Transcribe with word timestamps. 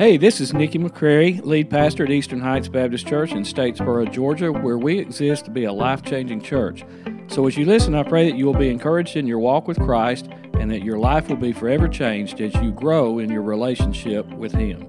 Hey, 0.00 0.16
this 0.16 0.40
is 0.40 0.54
Nikki 0.54 0.78
McCrary, 0.78 1.44
lead 1.44 1.68
pastor 1.68 2.04
at 2.04 2.10
Eastern 2.10 2.40
Heights 2.40 2.68
Baptist 2.68 3.06
Church 3.06 3.32
in 3.32 3.42
Statesboro, 3.42 4.10
Georgia, 4.10 4.50
where 4.50 4.78
we 4.78 4.98
exist 4.98 5.44
to 5.44 5.50
be 5.50 5.64
a 5.64 5.72
life 5.74 6.02
changing 6.02 6.40
church. 6.40 6.86
So 7.26 7.46
as 7.46 7.58
you 7.58 7.66
listen, 7.66 7.94
I 7.94 8.02
pray 8.02 8.30
that 8.30 8.34
you 8.34 8.46
will 8.46 8.54
be 8.54 8.70
encouraged 8.70 9.16
in 9.16 9.26
your 9.26 9.40
walk 9.40 9.68
with 9.68 9.78
Christ 9.78 10.30
and 10.58 10.70
that 10.70 10.82
your 10.82 10.98
life 10.98 11.28
will 11.28 11.36
be 11.36 11.52
forever 11.52 11.86
changed 11.86 12.40
as 12.40 12.54
you 12.62 12.72
grow 12.72 13.18
in 13.18 13.28
your 13.28 13.42
relationship 13.42 14.26
with 14.28 14.52
Him. 14.52 14.88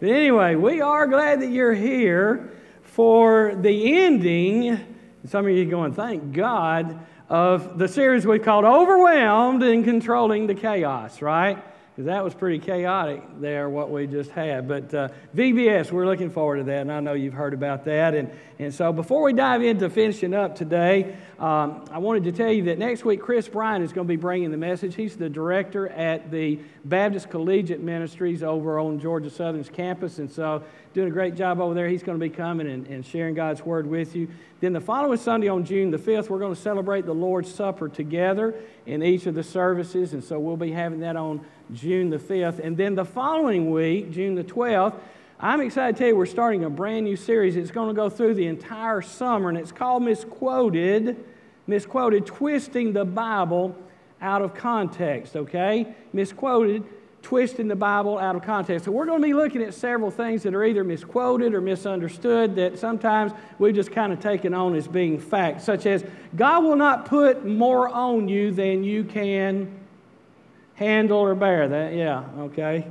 But 0.00 0.08
anyway, 0.08 0.54
we 0.54 0.80
are 0.80 1.06
glad 1.06 1.42
that 1.42 1.50
you're 1.50 1.74
here 1.74 2.54
for 2.80 3.54
the 3.54 3.98
ending. 3.98 4.80
Some 5.26 5.44
of 5.44 5.52
you 5.52 5.66
going, 5.66 5.92
thank 5.92 6.32
God, 6.32 7.00
of 7.28 7.78
the 7.78 7.86
series 7.86 8.26
we 8.26 8.38
called 8.38 8.64
Overwhelmed 8.64 9.62
in 9.62 9.84
Controlling 9.84 10.46
the 10.46 10.54
Chaos, 10.54 11.20
right? 11.20 11.62
Because 11.96 12.08
that 12.08 12.22
was 12.22 12.34
pretty 12.34 12.58
chaotic 12.58 13.22
there, 13.40 13.70
what 13.70 13.90
we 13.90 14.06
just 14.06 14.30
had. 14.30 14.68
But 14.68 14.92
uh, 14.92 15.08
VBS, 15.34 15.90
we're 15.90 16.04
looking 16.04 16.28
forward 16.28 16.58
to 16.58 16.64
that, 16.64 16.82
and 16.82 16.92
I 16.92 17.00
know 17.00 17.14
you've 17.14 17.32
heard 17.32 17.54
about 17.54 17.86
that. 17.86 18.14
And, 18.14 18.30
and 18.58 18.74
so 18.74 18.92
before 18.92 19.22
we 19.22 19.32
dive 19.32 19.62
into 19.62 19.88
finishing 19.88 20.34
up 20.34 20.56
today, 20.56 21.16
um, 21.38 21.86
I 21.90 21.96
wanted 21.96 22.24
to 22.24 22.32
tell 22.32 22.52
you 22.52 22.64
that 22.64 22.76
next 22.76 23.06
week 23.06 23.22
Chris 23.22 23.48
Bryan 23.48 23.80
is 23.80 23.94
going 23.94 24.06
to 24.06 24.12
be 24.12 24.16
bringing 24.16 24.50
the 24.50 24.58
message. 24.58 24.94
He's 24.94 25.16
the 25.16 25.30
director 25.30 25.88
at 25.88 26.30
the 26.30 26.58
Baptist 26.84 27.30
Collegiate 27.30 27.80
Ministries 27.80 28.42
over 28.42 28.78
on 28.78 29.00
Georgia 29.00 29.30
Southern's 29.30 29.70
campus, 29.70 30.18
and 30.18 30.30
so 30.30 30.62
doing 30.92 31.08
a 31.08 31.12
great 31.12 31.34
job 31.34 31.60
over 31.60 31.72
there. 31.72 31.88
He's 31.88 32.02
going 32.02 32.18
to 32.18 32.22
be 32.22 32.28
coming 32.28 32.68
and, 32.68 32.86
and 32.88 33.06
sharing 33.06 33.34
God's 33.34 33.64
Word 33.64 33.86
with 33.86 34.14
you. 34.14 34.28
Then 34.60 34.74
the 34.74 34.80
following 34.80 35.18
Sunday 35.18 35.48
on 35.48 35.64
June 35.64 35.90
the 35.90 35.98
5th, 35.98 36.28
we're 36.28 36.38
going 36.38 36.54
to 36.54 36.60
celebrate 36.60 37.06
the 37.06 37.14
Lord's 37.14 37.54
Supper 37.54 37.88
together 37.88 38.54
in 38.86 39.02
each 39.02 39.26
of 39.26 39.34
the 39.34 39.42
services, 39.42 40.12
and 40.12 40.22
so 40.22 40.38
we'll 40.38 40.56
be 40.56 40.72
having 40.72 41.00
that 41.00 41.16
on 41.16 41.44
June 41.72 42.10
the 42.10 42.18
5th. 42.18 42.58
And 42.58 42.76
then 42.76 42.94
the 42.94 43.04
following 43.04 43.70
week, 43.70 44.10
June 44.10 44.34
the 44.34 44.44
12th, 44.44 44.94
I'm 45.38 45.60
excited 45.60 45.96
to 45.96 45.98
tell 45.98 46.08
you 46.08 46.16
we're 46.16 46.26
starting 46.26 46.64
a 46.64 46.70
brand 46.70 47.04
new 47.04 47.16
series. 47.16 47.56
It's 47.56 47.70
going 47.70 47.88
to 47.88 47.94
go 47.94 48.08
through 48.08 48.34
the 48.34 48.46
entire 48.46 49.02
summer, 49.02 49.48
and 49.48 49.58
it's 49.58 49.72
called 49.72 50.02
Misquoted. 50.02 51.16
Misquoted, 51.66 52.24
Twisting 52.24 52.92
the 52.92 53.04
Bible 53.04 53.76
Out 54.22 54.40
of 54.40 54.54
Context, 54.54 55.36
okay? 55.36 55.94
Misquoted, 56.12 56.84
Twisting 57.20 57.68
the 57.68 57.76
Bible 57.76 58.18
Out 58.18 58.36
of 58.36 58.42
Context. 58.44 58.84
So 58.84 58.92
we're 58.92 59.04
going 59.04 59.20
to 59.20 59.26
be 59.26 59.34
looking 59.34 59.62
at 59.62 59.74
several 59.74 60.10
things 60.10 60.44
that 60.44 60.54
are 60.54 60.64
either 60.64 60.84
misquoted 60.84 61.52
or 61.52 61.60
misunderstood 61.60 62.54
that 62.54 62.78
sometimes 62.78 63.32
we've 63.58 63.74
just 63.74 63.90
kind 63.90 64.12
of 64.12 64.20
taken 64.20 64.54
on 64.54 64.74
as 64.76 64.86
being 64.86 65.18
fact, 65.18 65.60
such 65.60 65.86
as 65.86 66.04
God 66.36 66.62
will 66.62 66.76
not 66.76 67.04
put 67.04 67.44
more 67.44 67.88
on 67.88 68.28
you 68.28 68.52
than 68.52 68.84
you 68.84 69.04
can 69.04 69.85
handle 70.76 71.18
or 71.18 71.34
bear. 71.34 71.68
That, 71.68 71.94
yeah, 71.94 72.24
okay. 72.38 72.86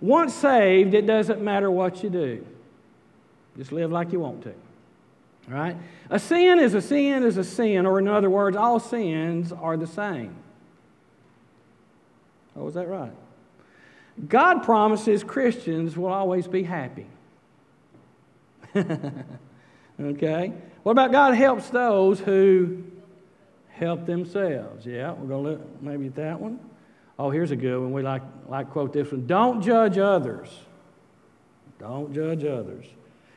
Once 0.00 0.34
saved, 0.34 0.94
it 0.94 1.06
doesn't 1.06 1.40
matter 1.40 1.70
what 1.70 2.02
you 2.02 2.10
do. 2.10 2.44
Just 3.56 3.72
live 3.72 3.90
like 3.90 4.12
you 4.12 4.20
want 4.20 4.42
to. 4.42 4.54
Right? 5.48 5.76
A 6.10 6.18
sin 6.18 6.58
is 6.58 6.74
a 6.74 6.82
sin 6.82 7.22
is 7.22 7.36
a 7.38 7.44
sin, 7.44 7.86
or 7.86 7.98
in 7.98 8.06
other 8.06 8.28
words, 8.28 8.56
all 8.56 8.78
sins 8.78 9.50
are 9.52 9.76
the 9.76 9.86
same. 9.86 10.34
Oh, 12.54 12.64
was 12.64 12.74
that 12.74 12.88
right? 12.88 13.12
God 14.26 14.62
promises 14.62 15.22
Christians 15.22 15.96
will 15.96 16.12
always 16.12 16.46
be 16.46 16.64
happy. 16.64 17.06
okay? 20.00 20.52
What 20.82 20.92
about 20.92 21.12
God 21.12 21.34
helps 21.34 21.70
those 21.70 22.20
who 22.20 22.82
help 23.70 24.06
themselves? 24.06 24.84
Yeah, 24.84 25.12
we're 25.12 25.28
going 25.28 25.44
to 25.44 25.50
look 25.50 25.82
maybe 25.82 26.06
at 26.06 26.16
that 26.16 26.40
one. 26.40 26.58
Oh, 27.18 27.30
here's 27.30 27.50
a 27.50 27.56
good 27.56 27.80
one. 27.80 27.92
We 27.92 28.02
like, 28.02 28.22
like 28.48 28.70
quote 28.70 28.92
this 28.92 29.10
one. 29.10 29.26
Don't 29.26 29.60
judge 29.60 29.98
others. 29.98 30.48
Don't 31.78 32.14
judge 32.14 32.44
others. 32.44 32.86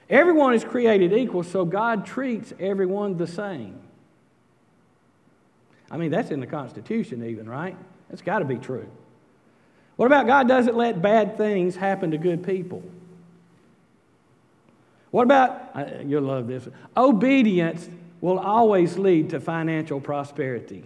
Everyone 0.09 0.53
is 0.53 0.63
created 0.63 1.13
equal, 1.13 1.43
so 1.43 1.63
God 1.63 2.05
treats 2.05 2.53
everyone 2.59 3.17
the 3.17 3.27
same. 3.27 3.79
I 5.89 5.97
mean, 5.97 6.11
that's 6.11 6.31
in 6.31 6.39
the 6.39 6.47
Constitution, 6.47 7.23
even, 7.25 7.49
right? 7.49 7.75
That's 8.09 8.21
got 8.21 8.39
to 8.39 8.45
be 8.45 8.57
true. 8.57 8.87
What 9.95 10.05
about 10.05 10.27
God 10.27 10.47
doesn't 10.47 10.75
let 10.75 11.01
bad 11.01 11.37
things 11.37 11.75
happen 11.75 12.11
to 12.11 12.17
good 12.17 12.43
people? 12.43 12.83
What 15.11 15.23
about, 15.23 15.71
uh, 15.75 15.85
you'll 16.05 16.23
love 16.23 16.47
this, 16.47 16.67
obedience 16.95 17.89
will 18.21 18.39
always 18.39 18.97
lead 18.97 19.29
to 19.31 19.39
financial 19.39 19.99
prosperity. 19.99 20.85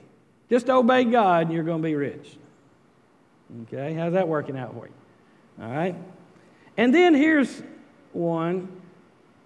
Just 0.49 0.69
obey 0.69 1.03
God 1.03 1.47
and 1.47 1.53
you're 1.53 1.63
going 1.63 1.81
to 1.81 1.87
be 1.87 1.95
rich. 1.95 2.37
Okay, 3.63 3.93
how's 3.93 4.13
that 4.13 4.27
working 4.27 4.57
out 4.57 4.73
for 4.73 4.87
you? 4.87 4.93
All 5.61 5.71
right. 5.71 5.95
And 6.77 6.93
then 6.93 7.13
here's 7.13 7.61
one. 8.11 8.69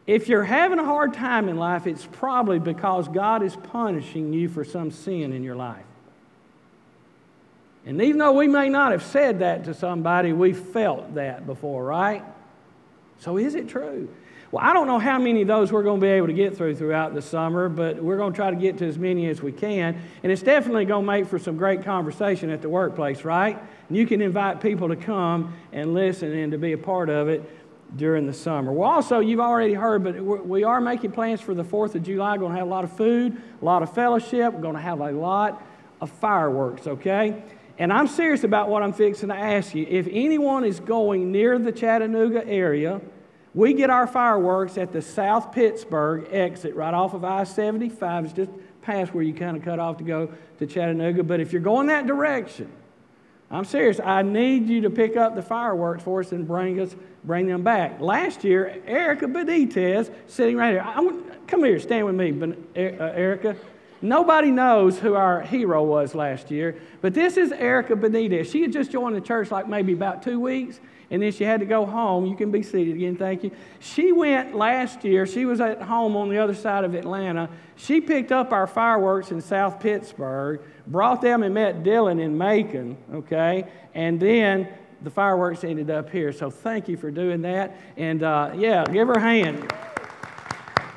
If 0.08 0.28
you're 0.28 0.44
having 0.44 0.80
a 0.80 0.86
hard 0.86 1.14
time 1.14 1.50
in 1.50 1.58
life, 1.58 1.86
it's 1.86 2.08
probably 2.12 2.58
because 2.58 3.08
God 3.08 3.44
is 3.44 3.56
punishing 3.56 4.34
you 4.34 4.50
for 4.50 4.64
some 4.64 4.90
sin 4.90 5.34
in 5.34 5.44
your 5.44 5.56
life. 5.56 5.86
And 7.86 8.02
even 8.02 8.18
though 8.18 8.34
we 8.34 8.48
may 8.48 8.70
not 8.70 8.92
have 8.92 9.04
said 9.04 9.40
that 9.40 9.66
to 9.66 9.74
somebody, 9.74 10.34
we 10.34 10.54
felt 10.54 11.16
that 11.16 11.46
before, 11.46 11.84
right? 11.86 12.24
So 13.20 13.38
is 13.38 13.56
it 13.56 13.70
true? 13.70 14.10
Well, 14.52 14.66
I 14.66 14.74
don't 14.74 14.88
know 14.88 14.98
how 14.98 15.20
many 15.20 15.44
of 15.44 15.48
those 15.48 15.72
we're 15.72 15.84
going 15.84 16.00
to 16.00 16.04
be 16.04 16.12
able 16.12 16.26
to 16.26 16.34
get 16.34 16.58
through 16.58 16.76
throughout 16.76 17.14
the 17.14 17.22
summer, 17.22 17.70
but 17.70 18.02
we're 18.02 18.18
going 18.18 18.34
to 18.34 18.36
try 18.36 18.50
to 18.50 18.56
get 18.56 18.80
to 18.80 18.88
as 18.88 18.98
many 18.98 19.28
as 19.30 19.44
we 19.44 19.52
can. 19.52 20.02
And 20.24 20.32
it's 20.32 20.42
definitely 20.42 20.86
going 20.86 21.06
to 21.06 21.12
make 21.12 21.28
for 21.28 21.38
some 21.38 21.56
great 21.56 21.84
conversation 21.84 22.50
at 22.50 22.64
the 22.64 22.70
workplace, 22.70 23.24
right? 23.24 23.62
And 23.90 23.98
you 23.98 24.08
can 24.08 24.24
invite 24.24 24.60
people 24.60 24.88
to 24.88 24.96
come 24.96 25.54
and 25.72 25.94
listen 25.94 26.32
and 26.32 26.52
to 26.52 26.58
be 26.58 26.72
a 26.72 26.80
part 26.80 27.10
of 27.10 27.28
it 27.28 27.48
during 27.96 28.26
the 28.26 28.34
summer. 28.34 28.72
Well, 28.72 28.90
also, 28.90 29.20
you've 29.20 29.40
already 29.40 29.76
heard, 29.76 30.04
but 30.04 30.20
we 30.20 30.64
are 30.64 30.82
making 30.82 31.12
plans 31.12 31.42
for 31.42 31.54
the 31.54 31.64
4th 31.64 31.94
of 31.94 32.02
July. 32.02 32.34
We're 32.34 32.40
going 32.40 32.54
to 32.54 32.58
have 32.58 32.68
a 32.68 32.72
lot 32.72 32.84
of 32.84 32.98
food, 32.98 33.40
a 33.62 33.66
lot 33.66 33.84
of 33.84 33.94
fellowship. 33.94 34.52
We're 34.54 34.62
going 34.62 34.76
to 34.76 34.82
have 34.82 35.00
a 35.00 35.12
lot 35.12 35.64
of 36.02 36.10
fireworks, 36.10 36.88
okay? 36.88 37.44
And 37.78 37.94
I'm 37.94 38.08
serious 38.08 38.44
about 38.44 38.68
what 38.68 38.82
I'm 38.82 38.94
fixing 38.94 39.30
to 39.30 39.36
ask 39.36 39.76
you. 39.76 39.86
If 39.88 40.08
anyone 40.12 40.66
is 40.66 40.80
going 40.80 41.32
near 41.32 41.60
the 41.60 41.72
Chattanooga 41.72 42.48
area, 42.48 43.00
we 43.54 43.74
get 43.74 43.90
our 43.90 44.08
fireworks 44.08 44.78
at 44.78 44.92
the 44.92 45.02
South 45.02 45.52
Pittsburg 45.52 46.28
exit 46.32 46.76
right 46.76 46.94
off 46.94 47.14
of 47.14 47.24
I 47.24 47.44
75. 47.44 48.26
It's 48.26 48.34
just 48.34 48.52
past 48.82 49.14
where 49.14 49.24
you 49.24 49.34
kind 49.34 49.58
of 49.58 49.64
cut 49.64 49.80
off 49.80 49.98
to 49.98 50.04
go 50.04 50.32
to 50.60 50.68
Chattanooga. 50.68 51.24
But 51.24 51.40
if 51.40 51.52
you're 51.52 51.62
going 51.62 51.88
that 51.88 52.08
direction, 52.08 52.72
I'm 53.52 53.66
serious. 53.66 54.00
I 54.00 54.22
need 54.22 54.70
you 54.70 54.82
to 54.82 54.90
pick 54.90 55.18
up 55.18 55.36
the 55.36 55.42
fireworks 55.42 56.04
for 56.04 56.20
us 56.20 56.32
and 56.32 56.48
bring 56.48 56.80
us 56.80 56.96
bring 57.24 57.48
them 57.48 57.64
back. 57.64 58.00
Last 58.00 58.44
year, 58.44 58.82
Erica 58.86 59.26
Benitez 59.26 60.14
sitting 60.28 60.56
right 60.56 60.72
here. 60.72 60.84
I, 60.86 60.94
come 61.48 61.64
here, 61.64 61.80
stand 61.80 62.06
with 62.06 62.16
me, 62.16 62.58
uh, 62.76 62.80
Erica. 62.80 63.56
Nobody 64.02 64.50
knows 64.52 64.98
who 64.98 65.16
our 65.16 65.42
hero 65.42 65.84
was 65.84 66.16
last 66.16 66.50
year, 66.50 66.80
but 67.02 67.14
this 67.14 67.36
is 67.36 67.52
Erica 67.52 67.96
Benitez. 67.96 68.50
She 68.50 68.62
had 68.62 68.72
just 68.72 68.92
joined 68.92 69.16
the 69.16 69.22
church 69.22 69.52
like 69.52 69.68
maybe 69.68 69.92
about 69.92 70.24
two 70.24 70.40
weeks, 70.40 70.80
and 71.12 71.22
then 71.22 71.32
she 71.32 71.44
had 71.44 71.60
to 71.60 71.66
go 71.66 71.86
home. 71.86 72.26
You 72.26 72.36
can 72.36 72.52
be 72.52 72.64
seated 72.64 72.96
again, 72.96 73.16
thank 73.16 73.44
you. 73.44 73.52
She 73.80 74.12
went 74.12 74.56
last 74.56 75.04
year, 75.04 75.26
she 75.26 75.46
was 75.46 75.60
at 75.62 75.82
home 75.82 76.16
on 76.16 76.30
the 76.30 76.38
other 76.38 76.54
side 76.54 76.84
of 76.84 76.94
Atlanta. 76.96 77.50
She 77.76 78.02
picked 78.02 78.32
up 78.32 78.52
our 78.52 78.68
fireworks 78.68 79.32
in 79.32 79.42
South 79.42 79.80
Pittsburg, 79.80 80.62
brought 80.88 81.22
them 81.22 81.44
and 81.44 81.54
met 81.54 81.84
Dylan 81.84 82.22
in 82.22 82.38
Macon, 82.38 82.98
okay? 83.14 83.66
And 83.94 84.20
then 84.20 84.68
the 85.02 85.10
fireworks 85.10 85.64
ended 85.64 85.90
up 85.90 86.10
here. 86.10 86.32
So 86.32 86.50
thank 86.50 86.88
you 86.88 86.98
for 86.98 87.10
doing 87.10 87.42
that. 87.44 87.76
And 87.98 88.24
uh, 88.24 88.52
yeah, 88.56 88.84
give 88.86 89.08
her 89.08 89.14
a 89.14 89.20
hand. 89.20 89.74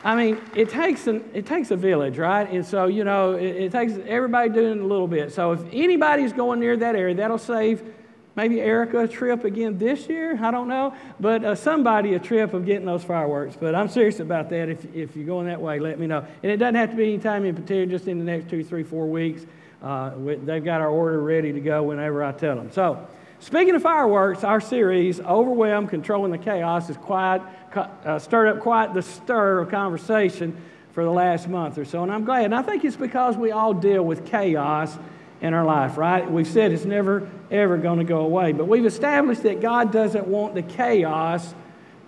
I 0.04 0.16
mean, 0.16 0.40
it 0.56 0.68
takes, 0.68 1.06
an, 1.06 1.24
it 1.32 1.46
takes 1.46 1.70
a 1.70 1.76
village, 1.76 2.18
right? 2.18 2.50
And 2.50 2.66
so, 2.66 2.86
you 2.86 3.04
know, 3.04 3.34
it, 3.34 3.44
it 3.44 3.72
takes 3.72 3.92
everybody 4.04 4.48
doing 4.48 4.80
a 4.80 4.84
little 4.84 5.06
bit. 5.06 5.32
So 5.32 5.52
if 5.52 5.60
anybody's 5.72 6.32
going 6.32 6.58
near 6.58 6.76
that 6.76 6.96
area, 6.96 7.14
that'll 7.14 7.38
save 7.38 7.94
maybe 8.34 8.60
Erica 8.60 9.00
a 9.00 9.08
trip 9.08 9.44
again 9.44 9.78
this 9.78 10.08
year. 10.08 10.38
I 10.42 10.50
don't 10.50 10.68
know. 10.68 10.94
But 11.20 11.44
uh, 11.44 11.54
somebody 11.54 12.14
a 12.14 12.18
trip 12.18 12.54
of 12.54 12.66
getting 12.66 12.86
those 12.86 13.04
fireworks. 13.04 13.56
But 13.58 13.74
I'm 13.74 13.88
serious 13.88 14.20
about 14.20 14.50
that. 14.50 14.68
If, 14.68 14.94
if 14.94 15.16
you're 15.16 15.26
going 15.26 15.46
that 15.46 15.60
way, 15.60 15.78
let 15.78 15.98
me 15.98 16.06
know. 16.06 16.24
And 16.42 16.52
it 16.52 16.56
doesn't 16.56 16.74
have 16.74 16.90
to 16.90 16.96
be 16.96 17.14
any 17.14 17.18
time 17.18 17.44
in 17.44 17.54
particular, 17.54 17.86
just 17.86 18.08
in 18.08 18.18
the 18.18 18.24
next 18.24 18.48
two, 18.48 18.64
three, 18.64 18.82
four 18.82 19.06
weeks. 19.06 19.44
Uh, 19.82 20.12
they've 20.44 20.64
got 20.64 20.80
our 20.80 20.88
order 20.88 21.20
ready 21.20 21.52
to 21.52 21.60
go 21.60 21.82
whenever 21.82 22.22
I 22.22 22.32
tell 22.32 22.54
them. 22.54 22.70
So, 22.70 23.06
speaking 23.40 23.74
of 23.74 23.82
fireworks, 23.82 24.44
our 24.44 24.60
series, 24.60 25.18
Overwhelmed, 25.20 25.90
Controlling 25.90 26.30
the 26.30 26.38
Chaos, 26.38 26.86
has 26.86 26.96
quite, 26.96 27.42
uh, 27.74 28.18
stirred 28.20 28.48
up 28.48 28.60
quite 28.60 28.94
the 28.94 29.02
stir 29.02 29.58
of 29.58 29.70
conversation 29.70 30.56
for 30.92 31.04
the 31.04 31.10
last 31.10 31.48
month 31.48 31.78
or 31.78 31.84
so. 31.84 32.02
And 32.02 32.12
I'm 32.12 32.24
glad. 32.24 32.44
And 32.44 32.54
I 32.54 32.62
think 32.62 32.84
it's 32.84 32.96
because 32.96 33.36
we 33.36 33.50
all 33.50 33.74
deal 33.74 34.04
with 34.04 34.26
chaos 34.26 34.96
in 35.42 35.52
our 35.52 35.64
life, 35.64 35.98
right? 35.98 36.30
We've 36.30 36.46
said 36.46 36.72
it's 36.72 36.84
never, 36.84 37.28
ever 37.50 37.76
going 37.76 37.98
to 37.98 38.04
go 38.04 38.20
away. 38.20 38.52
But 38.52 38.68
we've 38.68 38.86
established 38.86 39.42
that 39.42 39.60
God 39.60 39.92
doesn't 39.92 40.26
want 40.26 40.54
the 40.54 40.62
chaos 40.62 41.54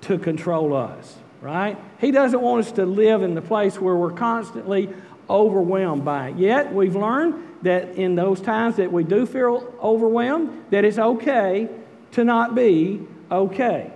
to 0.02 0.18
control 0.18 0.74
us, 0.74 1.16
right? 1.40 1.76
He 2.00 2.12
doesn't 2.12 2.40
want 2.40 2.64
us 2.64 2.72
to 2.72 2.86
live 2.86 3.22
in 3.22 3.34
the 3.34 3.42
place 3.42 3.78
where 3.78 3.96
we're 3.96 4.12
constantly 4.12 4.88
overwhelmed 5.28 6.04
by 6.04 6.28
it. 6.28 6.36
Yet, 6.36 6.72
we've 6.72 6.94
learned 6.94 7.42
that 7.62 7.96
in 7.96 8.14
those 8.14 8.40
times 8.40 8.76
that 8.76 8.92
we 8.92 9.02
do 9.02 9.26
feel 9.26 9.74
overwhelmed, 9.82 10.66
that 10.70 10.84
it's 10.84 10.98
okay 10.98 11.68
to 12.12 12.24
not 12.24 12.54
be 12.54 13.00
okay. 13.30 13.90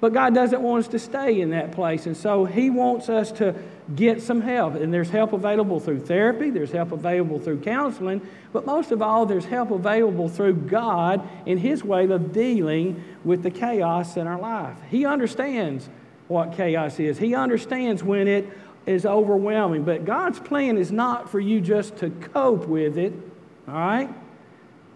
But 0.00 0.14
God 0.14 0.34
doesn't 0.34 0.62
want 0.62 0.86
us 0.86 0.90
to 0.92 0.98
stay 0.98 1.40
in 1.40 1.50
that 1.50 1.72
place. 1.72 2.06
And 2.06 2.16
so 2.16 2.46
He 2.46 2.70
wants 2.70 3.08
us 3.08 3.30
to 3.32 3.54
get 3.94 4.22
some 4.22 4.40
help. 4.40 4.74
And 4.74 4.92
there's 4.92 5.10
help 5.10 5.32
available 5.32 5.78
through 5.78 6.00
therapy, 6.00 6.50
there's 6.50 6.72
help 6.72 6.92
available 6.92 7.38
through 7.38 7.60
counseling, 7.60 8.26
but 8.52 8.64
most 8.64 8.92
of 8.92 9.02
all, 9.02 9.26
there's 9.26 9.44
help 9.44 9.70
available 9.70 10.28
through 10.28 10.54
God 10.54 11.28
in 11.44 11.58
His 11.58 11.84
way 11.84 12.10
of 12.10 12.32
dealing 12.32 13.04
with 13.24 13.42
the 13.42 13.50
chaos 13.50 14.16
in 14.16 14.26
our 14.26 14.40
life. 14.40 14.76
He 14.90 15.04
understands 15.04 15.88
what 16.28 16.56
chaos 16.56 16.98
is, 16.98 17.18
He 17.18 17.34
understands 17.34 18.02
when 18.02 18.26
it 18.26 18.48
is 18.86 19.04
overwhelming. 19.04 19.84
But 19.84 20.04
God's 20.04 20.40
plan 20.40 20.78
is 20.78 20.90
not 20.90 21.28
for 21.28 21.40
you 21.40 21.60
just 21.60 21.98
to 21.98 22.10
cope 22.10 22.66
with 22.66 22.96
it, 22.96 23.12
all 23.68 23.74
right? 23.74 24.08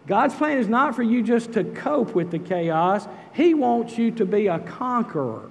God's 0.07 0.35
plan 0.35 0.59
is 0.59 0.69
not 0.69 0.95
for 0.95 1.03
you 1.03 1.23
just 1.23 1.53
to 1.55 1.65
cope 1.65 2.15
with 2.15 2.31
the 2.31 2.39
chaos. 2.39 3.07
He 3.33 3.55
wants 3.55 3.97
you 3.97 4.11
to 4.13 4.27
be 4.27 4.49
a 4.49 4.59
conqueror 4.59 5.49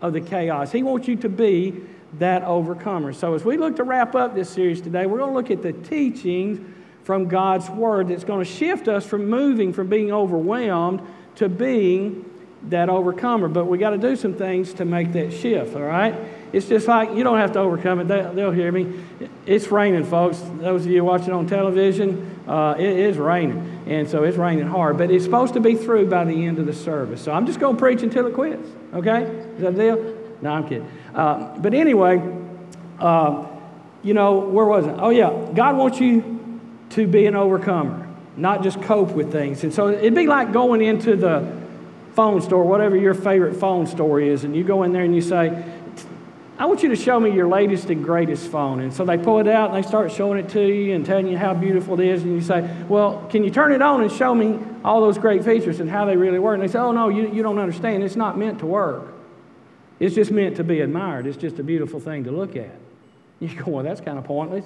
of 0.00 0.12
the 0.12 0.20
chaos. 0.20 0.70
He 0.70 0.82
wants 0.82 1.08
you 1.08 1.16
to 1.16 1.28
be 1.28 1.82
that 2.18 2.42
overcomer. 2.44 3.12
So, 3.12 3.34
as 3.34 3.44
we 3.44 3.56
look 3.56 3.76
to 3.76 3.82
wrap 3.82 4.14
up 4.14 4.34
this 4.34 4.48
series 4.48 4.80
today, 4.80 5.06
we're 5.06 5.18
going 5.18 5.30
to 5.30 5.36
look 5.36 5.50
at 5.50 5.62
the 5.62 5.72
teachings 5.72 6.60
from 7.02 7.26
God's 7.28 7.68
Word 7.68 8.08
that's 8.08 8.24
going 8.24 8.44
to 8.44 8.50
shift 8.50 8.88
us 8.88 9.04
from 9.04 9.28
moving 9.28 9.72
from 9.72 9.88
being 9.88 10.12
overwhelmed 10.12 11.02
to 11.36 11.48
being 11.48 12.24
that 12.68 12.88
overcomer. 12.88 13.48
But 13.48 13.66
we 13.66 13.78
got 13.78 13.90
to 13.90 13.98
do 13.98 14.16
some 14.16 14.34
things 14.34 14.74
to 14.74 14.84
make 14.84 15.12
that 15.12 15.32
shift, 15.32 15.76
all 15.76 15.82
right? 15.82 16.14
It's 16.52 16.68
just 16.68 16.88
like 16.88 17.14
you 17.14 17.22
don't 17.22 17.38
have 17.38 17.52
to 17.52 17.58
overcome 17.58 18.00
it. 18.00 18.08
They'll 18.08 18.50
hear 18.50 18.72
me. 18.72 19.00
It's 19.46 19.70
raining, 19.70 20.04
folks. 20.04 20.40
Those 20.58 20.86
of 20.86 20.90
you 20.90 21.04
watching 21.04 21.32
on 21.32 21.46
television, 21.46 22.35
uh, 22.46 22.74
it 22.78 22.98
is 22.98 23.18
raining. 23.18 23.82
And 23.86 24.08
so 24.08 24.22
it's 24.22 24.36
raining 24.36 24.66
hard. 24.66 24.98
But 24.98 25.10
it's 25.10 25.24
supposed 25.24 25.54
to 25.54 25.60
be 25.60 25.74
through 25.74 26.08
by 26.08 26.24
the 26.24 26.46
end 26.46 26.58
of 26.58 26.66
the 26.66 26.72
service. 26.72 27.20
So 27.20 27.32
I'm 27.32 27.46
just 27.46 27.60
going 27.60 27.76
to 27.76 27.80
preach 27.80 28.02
until 28.02 28.26
it 28.26 28.34
quits. 28.34 28.68
Okay? 28.94 29.22
Is 29.22 29.60
that 29.62 29.76
deal? 29.76 30.16
No, 30.42 30.50
I'm 30.50 30.68
kidding. 30.68 30.88
Uh, 31.14 31.58
but 31.58 31.74
anyway, 31.74 32.22
uh, 32.98 33.46
you 34.02 34.14
know, 34.14 34.38
where 34.38 34.66
was 34.66 34.86
it? 34.86 34.94
Oh, 34.98 35.10
yeah. 35.10 35.50
God 35.54 35.76
wants 35.76 36.00
you 36.00 36.60
to 36.90 37.06
be 37.06 37.26
an 37.26 37.34
overcomer, 37.34 38.08
not 38.36 38.62
just 38.62 38.80
cope 38.82 39.10
with 39.10 39.32
things. 39.32 39.64
And 39.64 39.74
so 39.74 39.88
it'd 39.88 40.14
be 40.14 40.26
like 40.26 40.52
going 40.52 40.82
into 40.82 41.16
the 41.16 41.66
phone 42.14 42.40
store, 42.40 42.64
whatever 42.64 42.96
your 42.96 43.14
favorite 43.14 43.56
phone 43.56 43.86
store 43.86 44.20
is, 44.20 44.44
and 44.44 44.56
you 44.56 44.64
go 44.64 44.84
in 44.84 44.92
there 44.92 45.02
and 45.02 45.14
you 45.14 45.20
say, 45.20 45.64
I 46.58 46.64
want 46.64 46.82
you 46.82 46.88
to 46.88 46.96
show 46.96 47.20
me 47.20 47.32
your 47.32 47.46
latest 47.46 47.90
and 47.90 48.02
greatest 48.02 48.50
phone. 48.50 48.80
And 48.80 48.92
so 48.92 49.04
they 49.04 49.18
pull 49.18 49.40
it 49.40 49.48
out 49.48 49.74
and 49.74 49.82
they 49.82 49.86
start 49.86 50.10
showing 50.10 50.38
it 50.38 50.48
to 50.50 50.62
you 50.62 50.94
and 50.94 51.04
telling 51.04 51.28
you 51.28 51.36
how 51.36 51.52
beautiful 51.52 52.00
it 52.00 52.06
is. 52.06 52.22
And 52.22 52.32
you 52.32 52.40
say, 52.40 52.68
Well, 52.88 53.26
can 53.28 53.44
you 53.44 53.50
turn 53.50 53.72
it 53.72 53.82
on 53.82 54.02
and 54.02 54.10
show 54.10 54.34
me 54.34 54.58
all 54.82 55.02
those 55.02 55.18
great 55.18 55.44
features 55.44 55.80
and 55.80 55.90
how 55.90 56.06
they 56.06 56.16
really 56.16 56.38
work? 56.38 56.54
And 56.54 56.62
they 56.62 56.72
say, 56.72 56.78
Oh, 56.78 56.92
no, 56.92 57.10
you, 57.10 57.30
you 57.30 57.42
don't 57.42 57.58
understand. 57.58 58.02
It's 58.02 58.16
not 58.16 58.38
meant 58.38 58.60
to 58.60 58.66
work. 58.66 59.12
It's 60.00 60.14
just 60.14 60.30
meant 60.30 60.56
to 60.56 60.64
be 60.64 60.80
admired. 60.80 61.26
It's 61.26 61.36
just 61.36 61.58
a 61.58 61.62
beautiful 61.62 62.00
thing 62.00 62.24
to 62.24 62.30
look 62.30 62.56
at. 62.56 62.74
You 63.38 63.48
go, 63.48 63.70
Well, 63.72 63.84
that's 63.84 64.00
kind 64.00 64.16
of 64.16 64.24
pointless. 64.24 64.64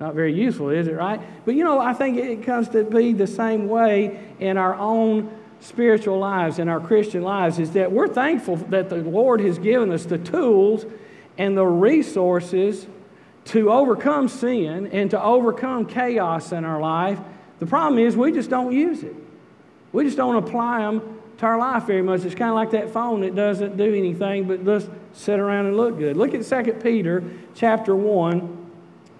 Not 0.00 0.14
very 0.14 0.34
useful, 0.34 0.68
is 0.68 0.86
it, 0.86 0.92
right? 0.92 1.20
But 1.46 1.54
you 1.54 1.64
know, 1.64 1.80
I 1.80 1.94
think 1.94 2.18
it 2.18 2.42
comes 2.42 2.68
to 2.70 2.84
be 2.84 3.14
the 3.14 3.26
same 3.26 3.68
way 3.68 4.34
in 4.38 4.58
our 4.58 4.74
own 4.74 5.34
spiritual 5.60 6.18
lives, 6.18 6.58
in 6.58 6.68
our 6.68 6.80
Christian 6.80 7.22
lives, 7.22 7.58
is 7.58 7.70
that 7.70 7.90
we're 7.90 8.08
thankful 8.08 8.56
that 8.56 8.90
the 8.90 8.96
Lord 8.96 9.40
has 9.40 9.58
given 9.58 9.92
us 9.92 10.04
the 10.04 10.18
tools 10.18 10.84
and 11.38 11.56
the 11.56 11.66
resources 11.66 12.86
to 13.46 13.70
overcome 13.72 14.28
sin 14.28 14.86
and 14.88 15.10
to 15.10 15.22
overcome 15.22 15.86
chaos 15.86 16.52
in 16.52 16.64
our 16.64 16.80
life. 16.80 17.18
The 17.58 17.66
problem 17.66 17.98
is 17.98 18.16
we 18.16 18.32
just 18.32 18.50
don't 18.50 18.72
use 18.72 19.02
it. 19.02 19.14
We 19.92 20.04
just 20.04 20.16
don't 20.16 20.36
apply 20.36 20.80
them 20.80 21.20
to 21.38 21.46
our 21.46 21.58
life 21.58 21.84
very 21.84 22.02
much. 22.02 22.24
It's 22.24 22.34
kind 22.34 22.50
of 22.50 22.54
like 22.54 22.70
that 22.70 22.90
phone 22.90 23.22
that 23.22 23.34
doesn't 23.34 23.76
do 23.76 23.94
anything 23.94 24.46
but 24.46 24.64
just 24.64 24.88
sit 25.12 25.38
around 25.38 25.66
and 25.66 25.76
look 25.76 25.98
good. 25.98 26.16
Look 26.16 26.34
at 26.34 26.44
2 26.44 26.72
Peter 26.74 27.22
chapter 27.54 27.94
1, 27.94 28.70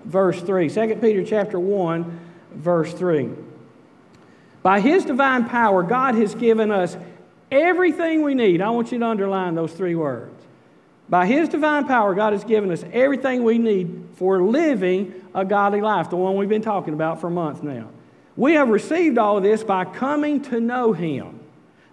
verse 0.04 0.40
3. 0.40 0.68
2 0.68 0.96
Peter 1.00 1.24
chapter 1.24 1.58
1, 1.58 2.20
verse 2.54 2.92
3. 2.92 3.30
By 4.62 4.80
his 4.80 5.04
divine 5.04 5.48
power, 5.48 5.82
God 5.82 6.14
has 6.14 6.34
given 6.34 6.70
us 6.70 6.96
everything 7.50 8.22
we 8.22 8.34
need. 8.34 8.62
I 8.62 8.70
want 8.70 8.92
you 8.92 8.98
to 8.98 9.06
underline 9.06 9.54
those 9.54 9.72
three 9.72 9.94
words. 9.94 10.41
By 11.08 11.26
His 11.26 11.48
divine 11.48 11.86
power, 11.86 12.14
God 12.14 12.32
has 12.32 12.44
given 12.44 12.70
us 12.70 12.84
everything 12.92 13.44
we 13.44 13.58
need 13.58 14.08
for 14.16 14.42
living 14.42 15.14
a 15.34 15.44
godly 15.44 15.80
life, 15.80 16.10
the 16.10 16.16
one 16.16 16.36
we've 16.36 16.48
been 16.48 16.62
talking 16.62 16.94
about 16.94 17.20
for 17.20 17.30
months 17.30 17.62
now. 17.62 17.88
We 18.36 18.54
have 18.54 18.68
received 18.68 19.18
all 19.18 19.40
this 19.40 19.62
by 19.62 19.84
coming 19.84 20.42
to 20.42 20.60
know 20.60 20.92
Him, 20.92 21.40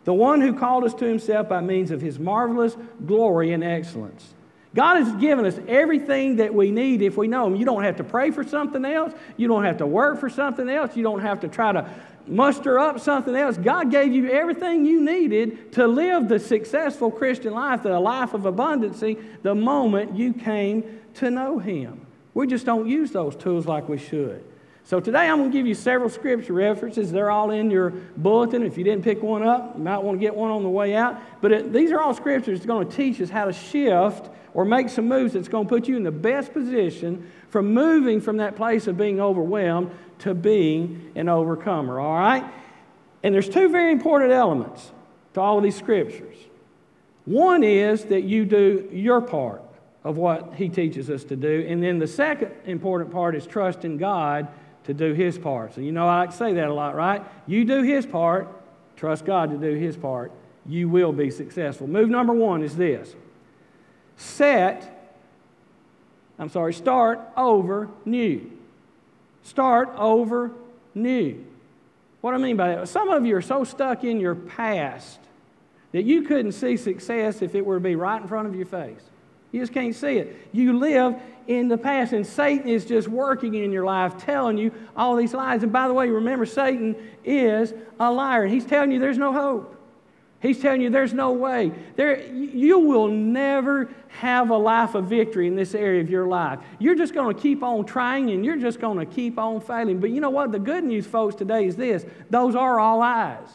the 0.05 0.13
one 0.13 0.41
who 0.41 0.57
called 0.57 0.85
us 0.85 0.93
to 0.95 1.05
Himself 1.05 1.49
by 1.49 1.61
means 1.61 1.91
of 1.91 2.01
His 2.01 2.17
marvelous 2.19 2.75
glory 3.05 3.51
and 3.51 3.63
excellence. 3.63 4.33
God 4.75 5.03
has 5.03 5.11
given 5.19 5.45
us 5.45 5.59
everything 5.67 6.35
that 6.35 6.53
we 6.53 6.69
need 6.69 7.01
if 7.01 7.17
we 7.17 7.27
know 7.27 7.47
Him. 7.47 7.55
You 7.55 7.65
don't 7.65 7.83
have 7.83 7.97
to 7.97 8.03
pray 8.03 8.29
for 8.29 8.43
something 8.43 8.85
else. 8.85 9.13
You 9.35 9.47
don't 9.47 9.63
have 9.63 9.77
to 9.77 9.87
work 9.87 10.19
for 10.19 10.29
something 10.29 10.69
else. 10.69 10.95
You 10.95 11.03
don't 11.03 11.21
have 11.21 11.39
to 11.39 11.47
try 11.47 11.71
to 11.71 11.89
muster 12.29 12.79
up 12.79 12.99
something 12.99 13.35
else. 13.35 13.57
God 13.57 13.91
gave 13.91 14.13
you 14.13 14.29
everything 14.29 14.85
you 14.85 15.01
needed 15.01 15.71
to 15.73 15.87
live 15.87 16.29
the 16.29 16.39
successful 16.39 17.11
Christian 17.11 17.53
life, 17.53 17.83
the 17.83 17.99
life 17.99 18.33
of 18.33 18.41
abundancy, 18.41 19.21
the 19.41 19.55
moment 19.55 20.15
you 20.15 20.33
came 20.33 20.99
to 21.15 21.31
know 21.31 21.59
Him. 21.59 22.05
We 22.33 22.47
just 22.47 22.65
don't 22.65 22.87
use 22.87 23.11
those 23.11 23.35
tools 23.35 23.65
like 23.65 23.89
we 23.89 23.97
should. 23.97 24.43
So 24.83 24.99
today 24.99 25.29
I'm 25.29 25.37
going 25.37 25.51
to 25.51 25.57
give 25.57 25.67
you 25.67 25.75
several 25.75 26.09
scripture 26.09 26.53
references. 26.53 27.11
They're 27.11 27.29
all 27.29 27.51
in 27.51 27.69
your 27.69 27.91
bulletin. 28.17 28.63
If 28.63 28.77
you 28.77 28.83
didn't 28.83 29.03
pick 29.03 29.21
one 29.21 29.43
up, 29.43 29.77
you 29.77 29.83
might 29.83 29.99
want 29.99 30.19
to 30.19 30.19
get 30.19 30.35
one 30.35 30.49
on 30.49 30.63
the 30.63 30.69
way 30.69 30.95
out. 30.95 31.21
But 31.41 31.51
it, 31.51 31.73
these 31.73 31.91
are 31.91 31.99
all 31.99 32.15
scriptures 32.15 32.59
that's 32.59 32.65
going 32.65 32.89
to 32.89 32.95
teach 32.95 33.21
us 33.21 33.29
how 33.29 33.45
to 33.45 33.53
shift 33.53 34.31
or 34.53 34.65
make 34.65 34.89
some 34.89 35.07
moves 35.07 35.33
that's 35.33 35.47
going 35.47 35.65
to 35.65 35.69
put 35.69 35.87
you 35.87 35.95
in 35.95 36.03
the 36.03 36.11
best 36.11 36.53
position 36.53 37.31
from 37.49 37.73
moving 37.73 38.21
from 38.21 38.37
that 38.37 38.55
place 38.55 38.87
of 38.87 38.97
being 38.97 39.19
overwhelmed 39.19 39.91
to 40.19 40.33
being 40.33 41.11
an 41.15 41.29
overcomer, 41.29 41.99
all 41.99 42.17
right? 42.17 42.43
And 43.23 43.33
there's 43.33 43.49
two 43.49 43.69
very 43.69 43.91
important 43.91 44.31
elements 44.31 44.91
to 45.33 45.41
all 45.41 45.57
of 45.57 45.63
these 45.63 45.75
scriptures. 45.75 46.35
One 47.25 47.63
is 47.63 48.05
that 48.05 48.23
you 48.23 48.45
do 48.45 48.89
your 48.91 49.21
part 49.21 49.61
of 50.03 50.17
what 50.17 50.55
he 50.55 50.69
teaches 50.69 51.09
us 51.09 51.23
to 51.25 51.35
do. 51.35 51.65
And 51.67 51.83
then 51.83 51.99
the 51.99 52.07
second 52.07 52.51
important 52.65 53.11
part 53.11 53.35
is 53.35 53.45
trust 53.45 53.85
in 53.85 53.97
God 53.97 54.47
to 54.85 54.93
do 54.93 55.13
his 55.13 55.37
part. 55.37 55.75
So, 55.75 55.81
you 55.81 55.91
know, 55.91 56.07
I 56.07 56.21
like 56.21 56.31
say 56.31 56.53
that 56.53 56.67
a 56.67 56.73
lot, 56.73 56.95
right? 56.95 57.23
You 57.45 57.65
do 57.65 57.83
his 57.83 58.05
part, 58.05 58.47
trust 58.95 59.25
God 59.25 59.51
to 59.51 59.57
do 59.57 59.75
his 59.75 59.95
part, 59.95 60.31
you 60.65 60.89
will 60.89 61.11
be 61.11 61.29
successful. 61.29 61.87
Move 61.87 62.09
number 62.09 62.33
one 62.33 62.63
is 62.63 62.75
this 62.75 63.15
set, 64.19 65.15
I'm 66.37 66.49
sorry, 66.49 66.73
start 66.73 67.21
over 67.37 67.89
new. 68.05 68.51
Start 69.43 69.89
over 69.95 70.51
new. 70.93 71.45
What 72.21 72.31
do 72.31 72.37
I 72.37 72.39
mean 72.39 72.57
by 72.57 72.75
that, 72.75 72.89
some 72.89 73.09
of 73.09 73.25
you 73.25 73.35
are 73.37 73.41
so 73.41 73.63
stuck 73.63 74.03
in 74.03 74.19
your 74.19 74.35
past 74.35 75.19
that 75.93 76.03
you 76.03 76.23
couldn't 76.23 76.51
see 76.51 76.75
success 76.75 77.41
if 77.41 77.55
it 77.55 77.65
were 77.65 77.77
to 77.77 77.83
be 77.83 77.95
right 77.95 78.21
in 78.21 78.27
front 78.27 78.47
of 78.47 78.55
your 78.55 78.65
face. 78.65 79.01
You 79.51 79.61
just 79.61 79.73
can't 79.73 79.95
see 79.95 80.17
it. 80.17 80.49
You 80.51 80.77
live 80.77 81.15
in 81.47 81.69
the 81.69 81.77
past, 81.77 82.11
and 82.11 82.27
Satan 82.27 82.67
is 82.67 82.85
just 82.85 83.07
working 83.07 83.55
in 83.55 83.71
your 83.71 83.85
life, 83.85 84.17
telling 84.17 84.57
you 84.57 84.71
all 84.95 85.15
these 85.15 85.33
lies. 85.33 85.63
And 85.63 85.71
by 85.71 85.87
the 85.87 85.93
way, 85.93 86.09
remember, 86.09 86.45
Satan 86.45 86.95
is 87.23 87.73
a 87.99 88.11
liar. 88.11 88.45
He's 88.45 88.65
telling 88.65 88.91
you 88.91 88.99
there's 88.99 89.17
no 89.17 89.31
hope. 89.31 89.78
He's 90.41 90.61
telling 90.61 90.81
you 90.81 90.89
there's 90.89 91.13
no 91.13 91.31
way. 91.33 91.71
There, 91.95 92.25
you 92.31 92.79
will 92.79 93.09
never 93.09 93.89
have 94.07 94.49
a 94.49 94.57
life 94.57 94.95
of 94.95 95.05
victory 95.05 95.47
in 95.47 95.55
this 95.55 95.75
area 95.75 96.01
of 96.01 96.09
your 96.09 96.27
life. 96.27 96.59
You're 96.79 96.95
just 96.95 97.13
going 97.13 97.35
to 97.35 97.41
keep 97.41 97.61
on 97.61 97.85
trying 97.85 98.29
and 98.29 98.45
you're 98.45 98.57
just 98.57 98.79
going 98.79 98.97
to 98.99 99.05
keep 99.05 99.37
on 99.37 99.59
failing. 99.59 99.99
But 99.99 100.11
you 100.11 100.21
know 100.21 100.29
what? 100.29 100.51
The 100.51 100.59
good 100.59 100.85
news, 100.85 101.05
folks, 101.05 101.35
today 101.35 101.65
is 101.65 101.75
this 101.75 102.05
those 102.29 102.55
are 102.55 102.79
all 102.79 102.99
lies. 102.99 103.47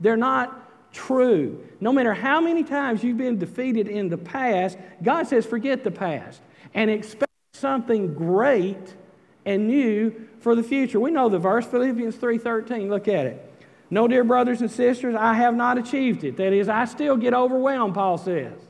They're 0.00 0.16
not 0.16 0.92
true. 0.92 1.64
No 1.80 1.92
matter 1.92 2.14
how 2.14 2.40
many 2.40 2.62
times 2.62 3.02
you've 3.02 3.18
been 3.18 3.38
defeated 3.38 3.88
in 3.88 4.08
the 4.08 4.18
past, 4.18 4.78
God 5.02 5.26
says, 5.26 5.44
forget 5.44 5.82
the 5.82 5.90
past 5.90 6.40
and 6.74 6.90
expect 6.90 7.32
something 7.52 8.14
great 8.14 8.94
and 9.44 9.66
new 9.66 10.28
for 10.40 10.54
the 10.54 10.62
future. 10.62 11.00
We 11.00 11.10
know 11.10 11.28
the 11.28 11.38
verse, 11.38 11.66
Philippians 11.66 12.16
3:13. 12.16 12.88
Look 12.88 13.08
at 13.08 13.26
it. 13.26 13.44
No, 13.90 14.06
dear 14.06 14.24
brothers 14.24 14.60
and 14.60 14.70
sisters, 14.70 15.14
I 15.14 15.34
have 15.34 15.54
not 15.54 15.78
achieved 15.78 16.24
it. 16.24 16.36
That 16.36 16.52
is, 16.52 16.68
I 16.68 16.84
still 16.84 17.16
get 17.16 17.32
overwhelmed, 17.32 17.94
Paul 17.94 18.18
says, 18.18 18.60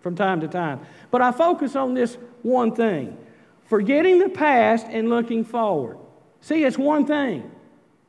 from 0.00 0.14
time 0.14 0.40
to 0.42 0.48
time. 0.48 0.80
But 1.10 1.22
I 1.22 1.32
focus 1.32 1.74
on 1.74 1.94
this 1.94 2.18
one 2.42 2.74
thing 2.74 3.16
forgetting 3.64 4.18
the 4.18 4.30
past 4.30 4.86
and 4.88 5.10
looking 5.10 5.44
forward. 5.44 5.98
See, 6.40 6.64
it's 6.64 6.78
one 6.78 7.06
thing. 7.06 7.50